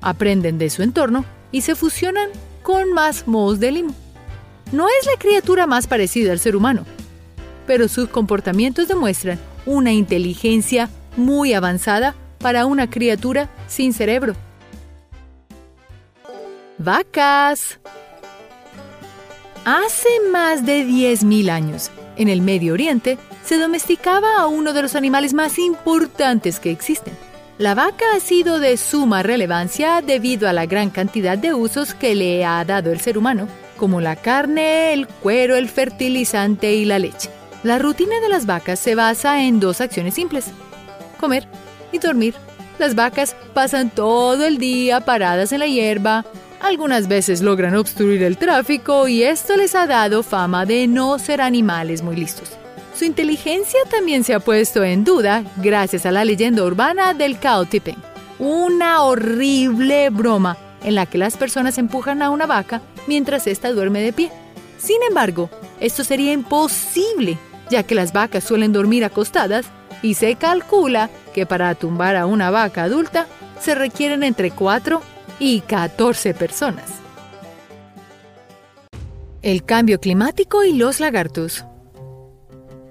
aprenden 0.00 0.58
de 0.58 0.70
su 0.70 0.82
entorno 0.82 1.24
y 1.52 1.62
se 1.62 1.74
fusionan 1.74 2.30
con 2.62 2.92
más 2.92 3.26
mohos 3.26 3.60
de 3.60 3.72
limo. 3.72 3.94
No 4.72 4.86
es 4.88 5.06
la 5.06 5.18
criatura 5.18 5.66
más 5.66 5.86
parecida 5.86 6.32
al 6.32 6.40
ser 6.40 6.56
humano, 6.56 6.84
pero 7.66 7.88
sus 7.88 8.08
comportamientos 8.08 8.88
demuestran 8.88 9.38
una 9.66 9.92
inteligencia 9.92 10.90
muy 11.16 11.52
avanzada 11.52 12.14
para 12.38 12.66
una 12.66 12.90
criatura 12.90 13.48
sin 13.68 13.92
cerebro. 13.92 14.34
Vacas. 16.78 17.78
Hace 19.64 20.08
más 20.30 20.66
de 20.66 20.84
10.000 20.84 21.48
años, 21.48 21.90
en 22.16 22.28
el 22.28 22.42
Medio 22.42 22.74
Oriente, 22.74 23.16
se 23.44 23.58
domesticaba 23.58 24.38
a 24.38 24.46
uno 24.46 24.72
de 24.72 24.82
los 24.82 24.94
animales 24.94 25.34
más 25.34 25.58
importantes 25.58 26.58
que 26.60 26.70
existen. 26.70 27.14
La 27.58 27.74
vaca 27.74 28.04
ha 28.16 28.20
sido 28.20 28.58
de 28.58 28.76
suma 28.76 29.22
relevancia 29.22 30.00
debido 30.00 30.48
a 30.48 30.52
la 30.52 30.66
gran 30.66 30.90
cantidad 30.90 31.38
de 31.38 31.54
usos 31.54 31.94
que 31.94 32.14
le 32.14 32.44
ha 32.44 32.64
dado 32.64 32.90
el 32.90 33.00
ser 33.00 33.16
humano, 33.16 33.46
como 33.76 34.00
la 34.00 34.16
carne, 34.16 34.92
el 34.92 35.06
cuero, 35.06 35.56
el 35.56 35.68
fertilizante 35.68 36.74
y 36.74 36.84
la 36.84 36.98
leche. 36.98 37.30
La 37.62 37.78
rutina 37.78 38.18
de 38.20 38.28
las 38.28 38.46
vacas 38.46 38.80
se 38.80 38.94
basa 38.94 39.44
en 39.44 39.60
dos 39.60 39.80
acciones 39.80 40.14
simples, 40.14 40.46
comer 41.20 41.46
y 41.92 41.98
dormir. 41.98 42.34
Las 42.78 42.96
vacas 42.96 43.36
pasan 43.52 43.90
todo 43.90 44.44
el 44.44 44.58
día 44.58 45.00
paradas 45.00 45.52
en 45.52 45.60
la 45.60 45.66
hierba, 45.66 46.24
algunas 46.60 47.08
veces 47.08 47.40
logran 47.40 47.76
obstruir 47.76 48.22
el 48.22 48.38
tráfico 48.38 49.06
y 49.06 49.22
esto 49.22 49.56
les 49.56 49.74
ha 49.74 49.86
dado 49.86 50.22
fama 50.22 50.64
de 50.64 50.86
no 50.86 51.18
ser 51.18 51.40
animales 51.40 52.02
muy 52.02 52.16
listos. 52.16 52.63
Su 52.94 53.04
inteligencia 53.04 53.80
también 53.90 54.22
se 54.22 54.34
ha 54.34 54.40
puesto 54.40 54.84
en 54.84 55.02
duda 55.02 55.44
gracias 55.56 56.06
a 56.06 56.12
la 56.12 56.24
leyenda 56.24 56.62
urbana 56.62 57.12
del 57.12 57.38
cow 57.40 57.64
tipping, 57.66 57.96
una 58.38 59.02
horrible 59.02 60.10
broma 60.10 60.56
en 60.84 60.94
la 60.94 61.04
que 61.06 61.18
las 61.18 61.36
personas 61.36 61.76
empujan 61.78 62.22
a 62.22 62.30
una 62.30 62.46
vaca 62.46 62.82
mientras 63.08 63.48
ésta 63.48 63.72
duerme 63.72 64.00
de 64.00 64.12
pie. 64.12 64.30
Sin 64.78 65.02
embargo, 65.08 65.50
esto 65.80 66.04
sería 66.04 66.32
imposible 66.32 67.36
ya 67.68 67.82
que 67.82 67.96
las 67.96 68.12
vacas 68.12 68.44
suelen 68.44 68.72
dormir 68.72 69.04
acostadas 69.04 69.66
y 70.00 70.14
se 70.14 70.36
calcula 70.36 71.10
que 71.32 71.46
para 71.46 71.74
tumbar 71.74 72.14
a 72.14 72.26
una 72.26 72.50
vaca 72.50 72.84
adulta 72.84 73.26
se 73.60 73.74
requieren 73.74 74.22
entre 74.22 74.52
4 74.52 75.00
y 75.40 75.62
14 75.62 76.34
personas. 76.34 76.84
El 79.42 79.64
cambio 79.64 79.98
climático 79.98 80.62
y 80.62 80.74
los 80.74 81.00
lagartos. 81.00 81.64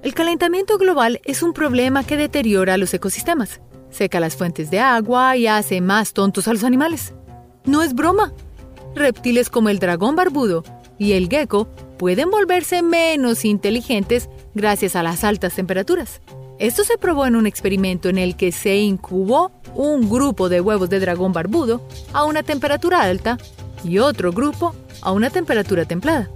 El 0.04 0.14
calentamiento 0.14 0.78
global 0.78 1.22
es 1.24 1.44
un 1.44 1.54
problema 1.54 2.04
que 2.04 2.18
deteriora 2.18 2.76
los 2.76 2.94
ecosistemas, 2.94 3.62
seca 3.90 4.20
las 4.20 4.36
fuentes 4.36 4.70
de 4.70 4.82
agua 4.82 5.38
y 5.38 5.48
hace 5.48 5.80
más 5.80 6.12
tontos 6.12 6.50
a 6.50 6.54
los 6.54 6.66
animales. 6.66 7.14
No 7.64 7.82
es 7.82 7.94
broma. 7.94 8.34
Reptiles 8.96 9.50
como 9.50 9.70
el 9.70 9.80
dragón 9.80 10.18
barbudo 10.18 10.66
y 11.00 11.14
el 11.14 11.30
gecko 11.30 11.70
pueden 11.98 12.30
volverse 12.30 12.82
menos 12.82 13.46
inteligentes 13.46 14.28
gracias 14.54 14.98
a 14.98 15.04
las 15.04 15.24
altas 15.24 15.56
temperaturas. 15.56 16.20
Esto 16.60 16.84
se 16.84 16.98
probó 16.98 17.26
en 17.26 17.38
un 17.38 17.48
experimento 17.48 18.10
en 18.10 18.18
el 18.18 18.36
que 18.36 18.52
se 18.52 18.76
incubó 18.76 19.54
un 19.74 20.10
grupo 20.10 20.50
de 20.50 20.60
huevos 20.60 20.90
de 20.90 21.00
dragón 21.00 21.32
barbudo 21.32 21.82
a 22.12 22.26
una 22.26 22.44
temperatura 22.44 23.04
alta 23.04 23.38
y 23.86 24.00
otro 24.00 24.34
grupo 24.34 24.76
a 25.02 25.14
una 25.14 25.30
temperatura 25.30 25.86
templada. 25.86 26.30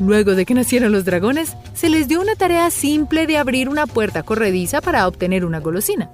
Luego 0.00 0.34
de 0.34 0.44
que 0.44 0.54
nacieron 0.54 0.92
los 0.92 1.04
dragones, 1.04 1.54
se 1.74 1.88
les 1.88 2.08
dio 2.08 2.20
una 2.20 2.34
tarea 2.34 2.70
simple 2.70 3.26
de 3.26 3.38
abrir 3.38 3.68
una 3.68 3.86
puerta 3.86 4.22
corrediza 4.22 4.80
para 4.80 5.06
obtener 5.06 5.44
una 5.44 5.60
golosina. 5.60 6.10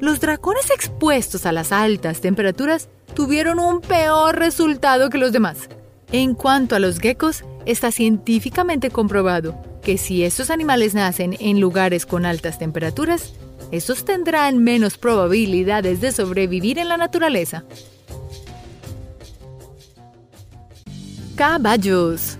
Los 0.00 0.20
dragones 0.20 0.70
expuestos 0.70 1.46
a 1.46 1.52
las 1.52 1.72
altas 1.72 2.20
temperaturas 2.20 2.88
tuvieron 3.14 3.58
un 3.58 3.80
peor 3.80 4.38
resultado 4.38 5.10
que 5.10 5.18
los 5.18 5.32
demás. 5.32 5.68
En 6.12 6.34
cuanto 6.34 6.76
a 6.76 6.78
los 6.78 6.98
geckos, 6.98 7.44
está 7.66 7.90
científicamente 7.90 8.90
comprobado 8.90 9.56
que 9.82 9.98
si 9.98 10.22
estos 10.24 10.50
animales 10.50 10.94
nacen 10.94 11.36
en 11.40 11.60
lugares 11.60 12.06
con 12.06 12.26
altas 12.26 12.58
temperaturas, 12.58 13.34
estos 13.70 14.04
tendrán 14.04 14.58
menos 14.58 14.98
probabilidades 14.98 16.00
de 16.00 16.12
sobrevivir 16.12 16.78
en 16.78 16.88
la 16.88 16.96
naturaleza. 16.96 17.64
Caballos. 21.34 22.38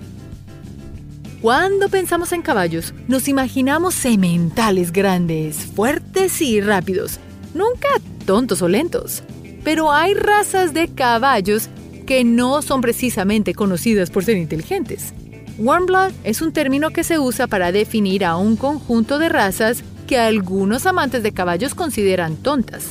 Cuando 1.45 1.91
pensamos 1.91 2.33
en 2.33 2.41
caballos, 2.41 2.95
nos 3.07 3.29
imaginamos 3.29 3.93
sementales 3.93 4.91
grandes, 4.91 5.57
fuertes 5.59 6.41
y 6.41 6.63
rápidos, 6.63 7.21
nunca 7.53 7.89
tontos 8.25 8.63
o 8.63 8.69
lentos. 8.69 9.23
Pero 9.63 9.93
hay 9.93 10.15
razas 10.15 10.73
de 10.73 10.89
caballos 10.89 11.69
que 12.07 12.25
no 12.25 12.63
son 12.63 12.81
precisamente 12.81 13.53
conocidas 13.53 14.09
por 14.09 14.25
ser 14.25 14.39
inteligentes. 14.39 15.13
Warmblood 15.59 16.13
es 16.25 16.41
un 16.41 16.55
término 16.55 16.93
que 16.93 17.05
se 17.05 17.19
usa 17.19 17.47
para 17.47 17.73
definir 17.73 18.25
a 18.25 18.39
un 18.39 18.57
conjunto 18.57 19.19
de 19.19 19.29
razas 19.29 19.85
que 20.07 20.17
algunos 20.17 20.87
amantes 20.87 21.23
de 21.23 21.33
caballos 21.33 21.75
consideran 21.75 22.37
tontas. 22.37 22.87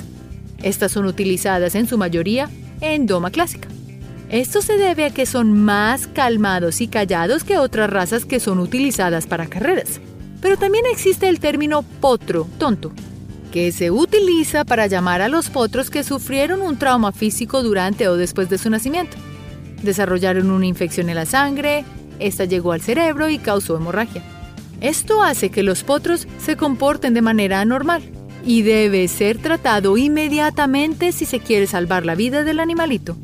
Estas 0.62 0.92
son 0.92 1.08
utilizadas 1.08 1.74
en 1.74 1.88
su 1.88 1.98
mayoría 1.98 2.52
en 2.82 3.08
doma 3.08 3.32
clásica. 3.32 3.68
Esto 4.34 4.64
se 4.64 4.78
debe 4.78 5.06
a 5.06 5.10
que 5.12 5.28
son 5.28 5.54
más 5.64 6.08
calmados 6.08 6.82
y 6.82 6.88
callados 6.88 7.44
que 7.44 7.60
otras 7.60 7.88
razas 7.88 8.26
que 8.26 8.40
son 8.40 8.58
utilizadas 8.58 9.28
para 9.28 9.46
carreras. 9.46 10.02
Pero 10.42 10.58
también 10.58 10.86
existe 10.92 11.30
el 11.30 11.40
término 11.40 11.84
potro, 11.84 12.48
tonto, 12.58 12.92
que 13.52 13.72
se 13.72 13.92
utiliza 13.92 14.66
para 14.66 14.88
llamar 14.88 15.22
a 15.22 15.30
los 15.30 15.52
potros 15.52 15.92
que 15.92 16.04
sufrieron 16.04 16.64
un 16.64 16.80
trauma 16.80 17.12
físico 17.12 17.62
durante 17.62 18.08
o 18.08 18.18
después 18.18 18.50
de 18.50 18.58
su 18.58 18.72
nacimiento. 18.72 19.18
Desarrollaron 19.84 20.50
una 20.50 20.66
infección 20.66 21.10
en 21.10 21.16
la 21.16 21.28
sangre, 21.28 21.86
esta 22.18 22.46
llegó 22.46 22.72
al 22.72 22.82
cerebro 22.82 23.30
y 23.30 23.38
causó 23.38 23.78
hemorragia. 23.78 24.24
Esto 24.82 25.22
hace 25.22 25.52
que 25.52 25.62
los 25.62 25.84
potros 25.84 26.28
se 26.44 26.58
comporten 26.58 27.14
de 27.14 27.22
manera 27.22 27.62
anormal 27.62 28.02
y 28.44 28.64
debe 28.64 29.08
ser 29.10 29.38
tratado 29.38 29.96
inmediatamente 29.96 31.12
si 31.12 31.26
se 31.26 31.40
quiere 31.40 31.68
salvar 31.68 32.04
la 32.04 32.16
vida 32.16 32.44
del 32.44 32.60
animalito. 32.60 33.16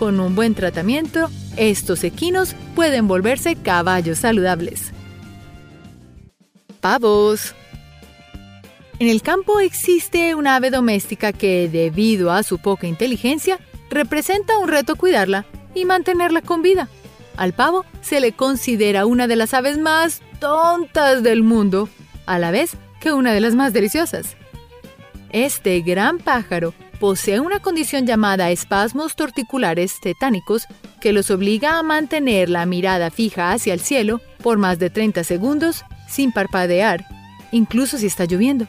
Con 0.00 0.18
un 0.18 0.34
buen 0.34 0.54
tratamiento, 0.54 1.28
estos 1.58 2.04
equinos 2.04 2.56
pueden 2.74 3.06
volverse 3.06 3.54
caballos 3.54 4.16
saludables. 4.16 4.92
Pavos. 6.80 7.54
En 8.98 9.08
el 9.08 9.20
campo 9.20 9.60
existe 9.60 10.34
una 10.34 10.56
ave 10.56 10.70
doméstica 10.70 11.34
que, 11.34 11.68
debido 11.68 12.32
a 12.32 12.42
su 12.44 12.56
poca 12.56 12.86
inteligencia, 12.86 13.60
representa 13.90 14.56
un 14.56 14.68
reto 14.68 14.96
cuidarla 14.96 15.44
y 15.74 15.84
mantenerla 15.84 16.40
con 16.40 16.62
vida. 16.62 16.88
Al 17.36 17.52
pavo 17.52 17.84
se 18.00 18.20
le 18.20 18.32
considera 18.32 19.04
una 19.04 19.26
de 19.26 19.36
las 19.36 19.52
aves 19.52 19.76
más 19.76 20.22
tontas 20.38 21.22
del 21.22 21.42
mundo, 21.42 21.90
a 22.24 22.38
la 22.38 22.50
vez 22.50 22.70
que 23.02 23.12
una 23.12 23.34
de 23.34 23.40
las 23.40 23.54
más 23.54 23.74
deliciosas. 23.74 24.34
Este 25.28 25.78
gran 25.82 26.20
pájaro 26.20 26.72
posee 27.00 27.40
una 27.40 27.60
condición 27.60 28.06
llamada 28.06 28.50
espasmos 28.50 29.16
torticulares 29.16 29.98
tetánicos 30.00 30.66
que 31.00 31.12
los 31.12 31.30
obliga 31.30 31.78
a 31.78 31.82
mantener 31.82 32.50
la 32.50 32.66
mirada 32.66 33.10
fija 33.10 33.52
hacia 33.52 33.72
el 33.72 33.80
cielo 33.80 34.20
por 34.42 34.58
más 34.58 34.78
de 34.78 34.90
30 34.90 35.24
segundos 35.24 35.84
sin 36.08 36.30
parpadear, 36.30 37.06
incluso 37.52 37.96
si 37.96 38.06
está 38.06 38.26
lloviendo. 38.26 38.68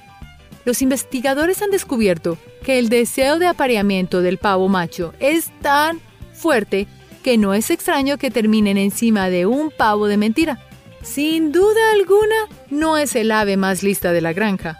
Los 0.64 0.82
investigadores 0.82 1.62
han 1.62 1.72
descubierto 1.72 2.38
que 2.64 2.80
el 2.80 2.88
deseo 2.88 3.38
de 3.38 3.48
apareamiento 3.48 4.22
del 4.22 4.38
pavo 4.38 4.70
macho 4.70 5.14
es 5.20 5.52
tan 5.62 6.00
fuerte 6.34 6.88
que 7.24 7.38
no 7.38 7.54
es 7.54 7.70
extraño 7.70 8.18
que 8.18 8.32
terminen 8.32 8.78
encima 8.78 9.30
de 9.30 9.46
un 9.46 9.72
pavo 9.72 10.08
de 10.08 10.18
mentira. 10.18 10.60
Sin 11.02 11.52
duda 11.52 11.92
alguna, 11.94 12.48
no 12.70 12.98
es 12.98 13.16
el 13.16 13.32
ave 13.32 13.58
más 13.58 13.84
lista 13.84 14.14
de 14.14 14.22
la 14.22 14.34
granja. 14.34 14.80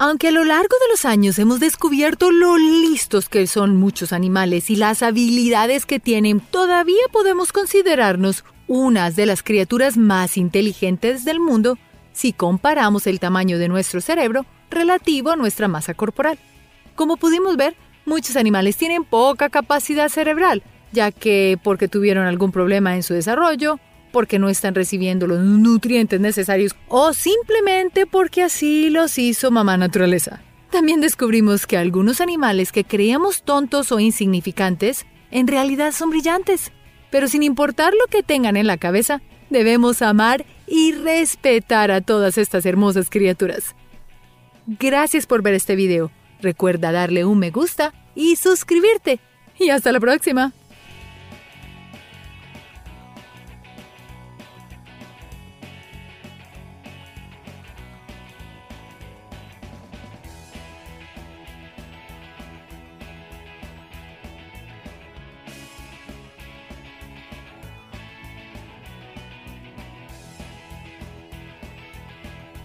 Aunque 0.00 0.28
a 0.28 0.30
lo 0.30 0.44
largo 0.44 0.76
de 0.80 0.92
los 0.92 1.04
años 1.04 1.40
hemos 1.40 1.58
descubierto 1.58 2.30
lo 2.30 2.56
listos 2.56 3.28
que 3.28 3.48
son 3.48 3.76
muchos 3.76 4.12
animales 4.12 4.70
y 4.70 4.76
las 4.76 5.02
habilidades 5.02 5.86
que 5.86 5.98
tienen, 5.98 6.38
todavía 6.38 7.02
podemos 7.10 7.52
considerarnos 7.52 8.44
unas 8.68 9.16
de 9.16 9.26
las 9.26 9.42
criaturas 9.42 9.96
más 9.96 10.36
inteligentes 10.36 11.24
del 11.24 11.40
mundo 11.40 11.78
si 12.12 12.32
comparamos 12.32 13.08
el 13.08 13.18
tamaño 13.18 13.58
de 13.58 13.66
nuestro 13.66 14.00
cerebro 14.00 14.46
relativo 14.70 15.30
a 15.30 15.36
nuestra 15.36 15.66
masa 15.66 15.94
corporal. 15.94 16.38
Como 16.94 17.16
pudimos 17.16 17.56
ver, 17.56 17.74
muchos 18.06 18.36
animales 18.36 18.76
tienen 18.76 19.02
poca 19.02 19.48
capacidad 19.48 20.08
cerebral, 20.10 20.62
ya 20.92 21.10
que 21.10 21.58
porque 21.60 21.88
tuvieron 21.88 22.24
algún 22.24 22.52
problema 22.52 22.94
en 22.94 23.02
su 23.02 23.14
desarrollo, 23.14 23.80
porque 24.12 24.38
no 24.38 24.48
están 24.48 24.74
recibiendo 24.74 25.26
los 25.26 25.40
nutrientes 25.40 26.20
necesarios 26.20 26.74
o 26.88 27.12
simplemente 27.12 28.06
porque 28.06 28.42
así 28.42 28.90
los 28.90 29.18
hizo 29.18 29.50
mamá 29.50 29.76
naturaleza. 29.76 30.42
También 30.70 31.00
descubrimos 31.00 31.66
que 31.66 31.76
algunos 31.76 32.20
animales 32.20 32.72
que 32.72 32.84
creíamos 32.84 33.42
tontos 33.42 33.90
o 33.90 34.00
insignificantes 34.00 35.06
en 35.30 35.46
realidad 35.46 35.92
son 35.92 36.10
brillantes. 36.10 36.72
Pero 37.10 37.28
sin 37.28 37.42
importar 37.42 37.94
lo 37.94 38.06
que 38.10 38.22
tengan 38.22 38.56
en 38.56 38.66
la 38.66 38.76
cabeza, 38.76 39.22
debemos 39.48 40.02
amar 40.02 40.44
y 40.66 40.92
respetar 40.92 41.90
a 41.90 42.02
todas 42.02 42.36
estas 42.36 42.66
hermosas 42.66 43.08
criaturas. 43.08 43.74
Gracias 44.66 45.26
por 45.26 45.42
ver 45.42 45.54
este 45.54 45.76
video. 45.76 46.10
Recuerda 46.42 46.92
darle 46.92 47.24
un 47.24 47.38
me 47.38 47.50
gusta 47.50 47.94
y 48.14 48.36
suscribirte. 48.36 49.20
Y 49.58 49.70
hasta 49.70 49.90
la 49.90 50.00
próxima. 50.00 50.52